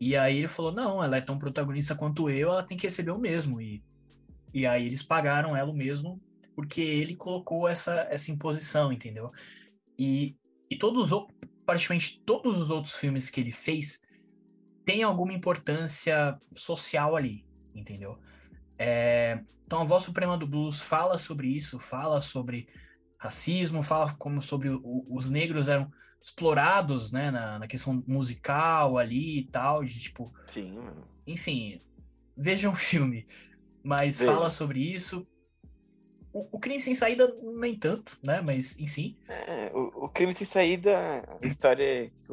E 0.00 0.16
aí 0.16 0.38
ele 0.38 0.48
falou: 0.48 0.72
não, 0.72 1.02
ela 1.02 1.16
é 1.16 1.20
tão 1.20 1.38
protagonista 1.38 1.94
quanto 1.94 2.30
eu, 2.30 2.50
ela 2.50 2.62
tem 2.62 2.76
que 2.76 2.86
receber 2.86 3.10
o 3.10 3.18
mesmo. 3.18 3.60
E, 3.60 3.82
e 4.52 4.66
aí 4.66 4.86
eles 4.86 5.02
pagaram 5.02 5.56
ela 5.56 5.70
o 5.70 5.76
mesmo 5.76 6.20
porque 6.54 6.80
ele 6.80 7.14
colocou 7.14 7.68
essa, 7.68 8.06
essa 8.10 8.32
imposição, 8.32 8.90
entendeu? 8.90 9.30
E, 9.98 10.34
e 10.70 10.76
todos 10.76 11.12
os, 11.12 11.26
praticamente 11.66 12.18
todos 12.24 12.58
os 12.58 12.70
outros 12.70 12.96
filmes 12.96 13.28
que 13.28 13.40
ele 13.40 13.52
fez 13.52 14.00
têm 14.86 15.02
alguma 15.04 15.34
importância 15.34 16.38
social 16.54 17.16
ali, 17.16 17.46
entendeu? 17.74 18.18
É, 18.78 19.40
então 19.66 19.80
a 19.80 19.84
Voz 19.84 20.04
Suprema 20.04 20.38
do 20.38 20.46
Blues 20.46 20.80
fala 20.80 21.18
sobre 21.18 21.48
isso, 21.48 21.78
fala 21.78 22.20
sobre 22.20 22.68
racismo, 23.18 23.82
fala 23.82 24.14
como 24.16 24.42
sobre 24.42 24.70
o- 24.70 25.06
os 25.10 25.30
negros 25.30 25.68
eram 25.68 25.90
explorados, 26.22 27.12
né, 27.12 27.30
na, 27.30 27.58
na 27.58 27.66
questão 27.66 28.02
musical 28.06 28.98
ali 28.98 29.40
e 29.40 29.50
tal, 29.50 29.84
de 29.84 29.98
tipo, 29.98 30.32
Sim, 30.52 30.78
enfim, 31.26 31.80
vejam 32.36 32.72
o 32.72 32.76
filme, 32.76 33.26
mas 33.82 34.18
Veja. 34.18 34.32
fala 34.32 34.50
sobre 34.50 34.80
isso. 34.80 35.26
O, 36.32 36.56
o 36.56 36.60
Crime 36.60 36.80
Sem 36.80 36.94
Saída, 36.94 37.32
nem 37.58 37.78
tanto, 37.78 38.18
né, 38.22 38.40
mas 38.40 38.78
enfim, 38.78 39.16
É, 39.28 39.72
o, 39.74 40.04
o 40.04 40.08
Crime 40.08 40.34
Sem 40.34 40.46
Saída, 40.46 40.96
a 41.42 41.46
história 41.46 42.06
é 42.06 42.10
que 42.10 42.32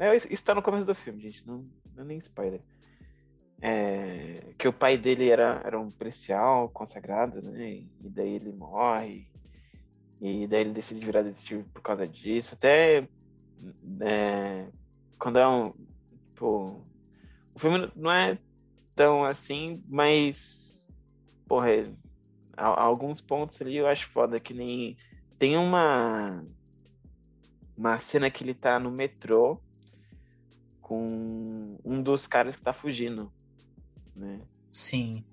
o, 0.00 0.04
o- 0.04 0.14
é, 0.14 0.16
isso 0.16 0.44
tá 0.44 0.54
no 0.54 0.62
começo 0.62 0.86
do 0.86 0.94
filme, 0.94 1.20
gente, 1.22 1.46
não, 1.46 1.66
não 1.94 2.04
é 2.04 2.06
nem 2.06 2.18
spoiler. 2.18 2.60
É, 3.62 4.54
que 4.58 4.66
o 4.68 4.72
pai 4.72 4.96
dele 4.96 5.28
era, 5.30 5.60
era 5.64 5.78
um 5.78 5.90
policial 5.90 6.68
consagrado, 6.70 7.42
né? 7.42 7.70
E 8.00 8.08
daí 8.08 8.34
ele 8.36 8.52
morre. 8.52 9.26
E 10.20 10.46
daí 10.46 10.62
ele 10.62 10.72
decide 10.72 11.04
virar 11.04 11.22
detetive 11.22 11.64
por 11.72 11.82
causa 11.82 12.06
disso. 12.06 12.54
Até 12.54 13.08
é, 14.02 14.68
quando 15.18 15.38
é 15.38 15.48
um. 15.48 15.72
Tipo, 16.34 16.84
o 17.54 17.58
filme 17.58 17.90
não 17.96 18.10
é 18.12 18.38
tão 18.94 19.24
assim, 19.24 19.82
mas. 19.88 20.86
Porra, 21.48 21.70
é- 21.72 21.92
alguns 22.56 23.20
pontos 23.20 23.60
ali 23.62 23.76
eu 23.76 23.86
acho 23.88 24.08
foda, 24.10 24.40
que 24.40 24.54
nem. 24.54 24.96
Tem 25.38 25.56
uma. 25.58 26.44
Uma 27.76 27.98
cena 27.98 28.30
que 28.30 28.44
ele 28.44 28.54
tá 28.54 28.78
no 28.78 28.90
metrô 28.90 29.60
com 30.90 31.78
um 31.84 32.02
dos 32.02 32.26
caras 32.26 32.56
que 32.56 32.62
tá 32.62 32.72
fugindo, 32.72 33.32
né? 34.16 34.40
sim, 34.72 35.24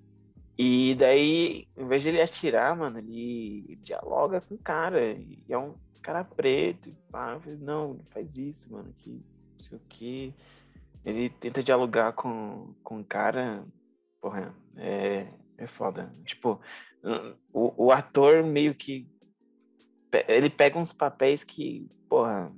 E 0.57 0.95
daí, 0.95 1.67
em 1.77 1.87
vez 1.87 2.03
de 2.03 2.09
ele 2.09 2.21
atirar, 2.21 2.75
mano, 2.75 2.99
ele 2.99 3.77
dialoga 3.83 4.41
com 4.41 4.55
o 4.55 4.59
cara. 4.59 5.11
E 5.13 5.43
é 5.49 5.57
um. 5.57 5.75
cara 6.01 6.23
preto. 6.23 6.89
E 6.89 6.95
pá, 7.11 7.39
não, 7.59 7.99
faz 8.11 8.35
isso, 8.37 8.71
mano, 8.71 8.93
que 8.93 9.09
não 9.11 9.59
sei 9.61 9.77
o 9.77 9.81
que. 9.89 10.35
Ele 11.05 11.29
tenta 11.29 11.63
dialogar 11.63 12.13
com, 12.13 12.75
com 12.83 12.99
o 13.01 13.05
cara, 13.05 13.65
porra, 14.21 14.55
é, 14.75 15.27
é 15.57 15.67
foda. 15.67 16.13
Tipo, 16.25 16.59
o, 17.53 17.85
o 17.87 17.91
ator 17.91 18.43
meio 18.43 18.75
que. 18.75 19.07
Ele 20.27 20.49
pega 20.49 20.79
uns 20.79 20.93
papéis 20.93 21.43
que, 21.43 21.89
porra. 22.09 22.51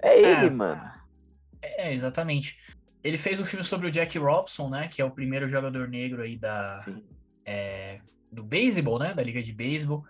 É 0.00 0.20
ele, 0.20 0.46
É. 0.46 0.50
mano. 0.50 0.82
É, 1.76 1.92
exatamente. 1.92 2.58
Ele 3.02 3.18
fez 3.18 3.38
um 3.40 3.44
filme 3.44 3.64
sobre 3.64 3.86
o 3.86 3.90
Jack 3.90 4.18
Robson, 4.18 4.68
né? 4.68 4.88
Que 4.88 5.02
é 5.02 5.04
o 5.04 5.10
primeiro 5.10 5.48
jogador 5.48 5.88
negro 5.88 6.22
aí 6.22 6.36
da, 6.36 6.84
é, 7.44 8.00
do 8.32 8.42
beisebol, 8.42 8.98
né? 8.98 9.14
Da 9.14 9.22
liga 9.22 9.42
de 9.42 9.52
beisebol. 9.52 10.04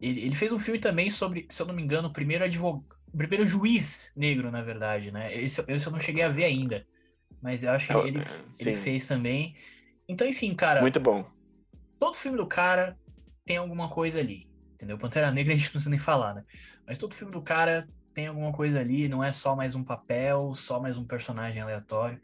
Ele, 0.00 0.20
ele 0.20 0.34
fez 0.34 0.52
um 0.52 0.60
filme 0.60 0.78
também 0.78 1.10
sobre, 1.10 1.46
se 1.48 1.60
eu 1.60 1.66
não 1.66 1.74
me 1.74 1.82
engano, 1.82 2.08
o 2.08 2.12
primeiro 2.12 2.44
advogado, 2.44 2.84
o 3.12 3.16
primeiro 3.16 3.44
juiz 3.46 4.12
negro, 4.14 4.50
na 4.50 4.62
verdade, 4.62 5.10
né? 5.10 5.34
Esse, 5.34 5.64
esse 5.66 5.86
eu 5.86 5.92
não 5.92 5.98
cheguei 5.98 6.22
a 6.22 6.28
ver 6.28 6.44
ainda, 6.44 6.86
mas 7.42 7.64
eu 7.64 7.72
acho 7.72 7.86
que 7.86 7.92
É, 7.92 8.06
ele, 8.06 8.18
é, 8.18 8.22
ele 8.58 8.74
fez 8.74 9.06
também. 9.06 9.56
Então, 10.06 10.26
enfim, 10.26 10.54
cara, 10.54 10.80
Muito 10.80 11.00
bom. 11.00 11.26
todo 11.98 12.16
filme 12.16 12.36
do 12.36 12.46
cara 12.46 12.96
tem 13.44 13.56
alguma 13.56 13.88
coisa 13.88 14.20
ali, 14.20 14.46
entendeu? 14.74 14.98
Pantera 14.98 15.30
Negra 15.30 15.52
a 15.54 15.56
gente 15.56 15.66
não 15.66 15.72
precisa 15.72 15.90
nem 15.90 15.98
falar, 15.98 16.34
né? 16.34 16.44
Mas 16.86 16.98
todo 16.98 17.14
filme 17.14 17.32
do 17.32 17.42
cara 17.42 17.88
tem 18.18 18.26
alguma 18.26 18.52
coisa 18.52 18.80
ali, 18.80 19.08
não 19.08 19.22
é 19.22 19.30
só 19.30 19.54
mais 19.54 19.76
um 19.76 19.84
papel, 19.84 20.52
só 20.52 20.80
mais 20.80 20.98
um 20.98 21.04
personagem 21.04 21.62
aleatório. 21.62 22.20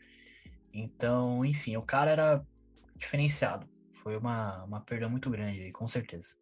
Então, 0.72 1.44
enfim, 1.44 1.76
o 1.76 1.83
cara 1.83 2.11
era 2.11 2.46
diferenciado. 2.96 3.64
Foi 3.92 4.16
uma, 4.16 4.64
uma 4.64 4.80
perda 4.80 5.09
muito 5.09 5.30
grande 5.30 5.61
aí, 5.61 5.70
com 5.70 5.87
certeza. 5.87 6.35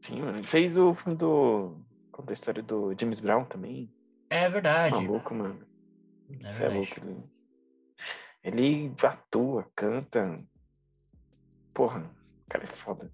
Sim, 0.00 0.22
mano. 0.22 0.38
Ele 0.38 0.46
fez 0.46 0.78
o 0.78 0.94
filme 0.94 1.14
do. 1.14 1.78
Conta 2.10 2.32
a 2.32 2.32
história 2.32 2.62
do 2.62 2.94
James 2.98 3.20
Brown 3.20 3.44
também. 3.44 3.92
É 4.30 4.48
verdade. 4.48 4.96
Maluco, 4.96 5.34
mano. 5.34 5.66
É 6.42 6.48
é 6.48 6.52
verdade. 6.52 6.94
louco. 6.98 7.28
Ele... 8.42 8.62
ele 8.62 8.94
atua, 9.02 9.70
canta. 9.76 10.42
Porra, 11.74 12.00
o 12.00 12.48
cara 12.48 12.64
é 12.64 12.68
foda. 12.68 13.12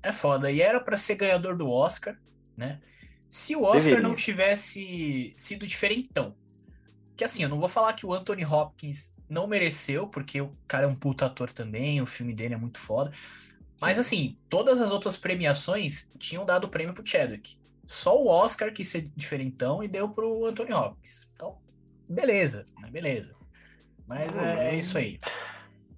É 0.00 0.12
foda. 0.12 0.48
E 0.48 0.62
era 0.62 0.78
pra 0.78 0.96
ser 0.96 1.16
ganhador 1.16 1.56
do 1.56 1.68
Oscar, 1.68 2.16
né? 2.56 2.80
Se 3.30 3.54
o 3.54 3.62
Oscar 3.62 3.82
Deveria. 3.82 4.08
não 4.08 4.14
tivesse 4.16 5.32
sido 5.36 5.64
diferentão. 5.64 6.34
Que 7.16 7.22
assim, 7.22 7.44
eu 7.44 7.48
não 7.48 7.60
vou 7.60 7.68
falar 7.68 7.92
que 7.92 8.04
o 8.04 8.12
Anthony 8.12 8.44
Hopkins 8.44 9.14
não 9.28 9.46
mereceu, 9.46 10.08
porque 10.08 10.40
o 10.40 10.52
cara 10.66 10.84
é 10.84 10.88
um 10.88 10.96
puta 10.96 11.26
ator 11.26 11.52
também, 11.52 12.02
o 12.02 12.06
filme 12.06 12.34
dele 12.34 12.54
é 12.54 12.56
muito 12.56 12.80
foda. 12.80 13.12
Mas 13.80 13.96
Sim. 13.96 14.00
assim, 14.00 14.38
todas 14.48 14.80
as 14.80 14.90
outras 14.90 15.16
premiações 15.16 16.10
tinham 16.18 16.44
dado 16.44 16.68
prêmio 16.68 16.92
pro 16.92 17.06
Chadwick. 17.06 17.56
Só 17.86 18.20
o 18.20 18.26
Oscar 18.26 18.72
quis 18.72 18.88
ser 18.88 19.02
diferentão 19.14 19.82
e 19.82 19.86
deu 19.86 20.08
pro 20.08 20.44
Anthony 20.44 20.72
Hopkins. 20.72 21.28
Então, 21.34 21.56
beleza, 22.08 22.66
né? 22.80 22.90
beleza. 22.90 23.34
Mas 24.08 24.36
é, 24.36 24.70
é 24.70 24.76
isso 24.76 24.98
aí. 24.98 25.20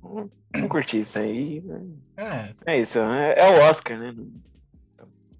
Vamos 0.02 0.30
curtir 0.68 1.00
isso 1.00 1.18
aí. 1.18 1.62
né? 1.62 2.54
É, 2.66 2.74
É 2.74 2.78
isso, 2.78 2.98
é, 2.98 3.34
é 3.38 3.48
o 3.48 3.70
Oscar, 3.70 3.98
né? 3.98 4.12
Não 4.12 4.30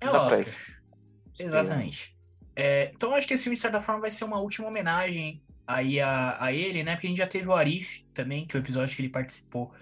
é 0.01 0.11
o 0.11 0.15
Oscar. 0.15 0.82
Exatamente. 1.43 2.17
É, 2.55 2.93
então 2.95 3.15
acho 3.15 3.27
que 3.27 3.35
esse 3.35 3.45
filme, 3.45 3.57
de 3.57 3.63
certa 3.63 3.81
forma, 3.81 4.01
vai 4.01 4.11
ser 4.11 4.25
uma 4.25 4.39
última 4.39 4.69
homenagem 4.69 5.43
aí 5.67 6.01
a, 6.01 6.43
a 6.45 6.53
ele, 6.53 6.83
né? 6.83 6.95
Porque 6.95 7.07
a 7.07 7.11
gente 7.11 7.19
já 7.19 7.27
teve 7.27 7.49
o 7.49 7.53
Arif 7.55 8.05
também, 8.13 8.47
que 8.47 8.57
o 8.57 8.59
episódio 8.59 8.95
que 8.95 9.03
ele 9.03 9.09
participou 9.09 9.73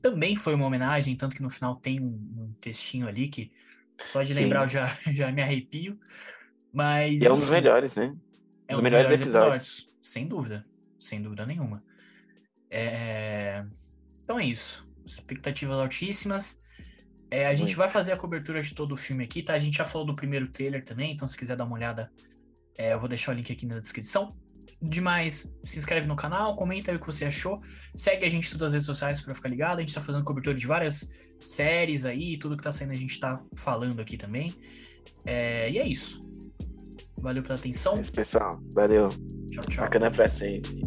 também 0.00 0.36
foi 0.36 0.54
uma 0.54 0.66
homenagem, 0.66 1.16
tanto 1.16 1.34
que 1.34 1.42
no 1.42 1.50
final 1.50 1.74
tem 1.76 2.00
um, 2.00 2.06
um 2.06 2.54
textinho 2.60 3.08
ali 3.08 3.28
que 3.28 3.50
só 4.06 4.22
de 4.22 4.32
lembrar 4.32 4.64
eu 4.64 4.68
já, 4.68 4.98
já 5.12 5.32
me 5.32 5.42
arrepio. 5.42 5.98
Mas. 6.72 7.20
E 7.22 7.26
é 7.26 7.32
um 7.32 7.36
dos 7.36 7.50
melhores, 7.50 7.94
né? 7.94 8.14
é 8.68 8.74
um 8.74 8.80
dos 8.80 8.82
melhores 8.82 9.20
episódios. 9.20 9.88
Sem 10.02 10.26
dúvida. 10.26 10.64
Sem 10.98 11.22
dúvida 11.22 11.46
nenhuma. 11.46 11.82
É, 12.70 13.64
Então 14.22 14.38
é 14.38 14.44
isso. 14.44 14.86
Expectativas 15.04 15.78
altíssimas. 15.78 16.60
É, 17.30 17.46
a 17.46 17.54
gente 17.54 17.68
Muito. 17.68 17.78
vai 17.78 17.88
fazer 17.88 18.12
a 18.12 18.16
cobertura 18.16 18.62
de 18.62 18.74
todo 18.74 18.92
o 18.92 18.96
filme 18.96 19.24
aqui, 19.24 19.42
tá? 19.42 19.54
A 19.54 19.58
gente 19.58 19.76
já 19.76 19.84
falou 19.84 20.06
do 20.06 20.14
primeiro 20.14 20.48
trailer 20.48 20.84
também, 20.84 21.12
então 21.12 21.28
se 21.28 21.36
quiser 21.36 21.56
dar 21.56 21.64
uma 21.64 21.74
olhada, 21.74 22.10
é, 22.76 22.94
eu 22.94 22.98
vou 22.98 23.08
deixar 23.08 23.32
o 23.32 23.34
link 23.34 23.52
aqui 23.52 23.66
na 23.66 23.78
descrição. 23.78 24.34
Demais, 24.80 25.52
se 25.64 25.76
inscreve 25.76 26.06
no 26.06 26.14
canal, 26.14 26.54
comenta 26.54 26.90
aí 26.90 26.96
o 26.96 27.00
que 27.00 27.06
você 27.06 27.24
achou. 27.24 27.60
Segue 27.94 28.24
a 28.24 28.30
gente 28.30 28.48
em 28.48 28.52
todas 28.52 28.68
as 28.68 28.72
redes 28.74 28.86
sociais 28.86 29.20
pra 29.20 29.34
ficar 29.34 29.48
ligado. 29.48 29.78
A 29.78 29.80
gente 29.80 29.92
tá 29.92 30.00
fazendo 30.00 30.24
cobertura 30.24 30.56
de 30.56 30.66
várias 30.66 31.10
séries 31.40 32.04
aí, 32.04 32.38
tudo 32.38 32.56
que 32.56 32.62
tá 32.62 32.70
saindo 32.70 32.92
a 32.92 32.96
gente 32.96 33.18
tá 33.18 33.42
falando 33.56 34.00
aqui 34.00 34.16
também. 34.16 34.54
É, 35.26 35.68
e 35.68 35.78
é 35.78 35.86
isso. 35.86 36.20
Valeu 37.20 37.42
pela 37.42 37.56
atenção. 37.56 37.98
É 37.98 38.02
isso, 38.02 38.12
pessoal. 38.12 38.62
Valeu. 38.72 39.08
Tchau, 39.50 39.64
tchau. 39.64 39.84
Bacana 39.84 40.10
pra 40.10 40.28
sempre. 40.28 40.80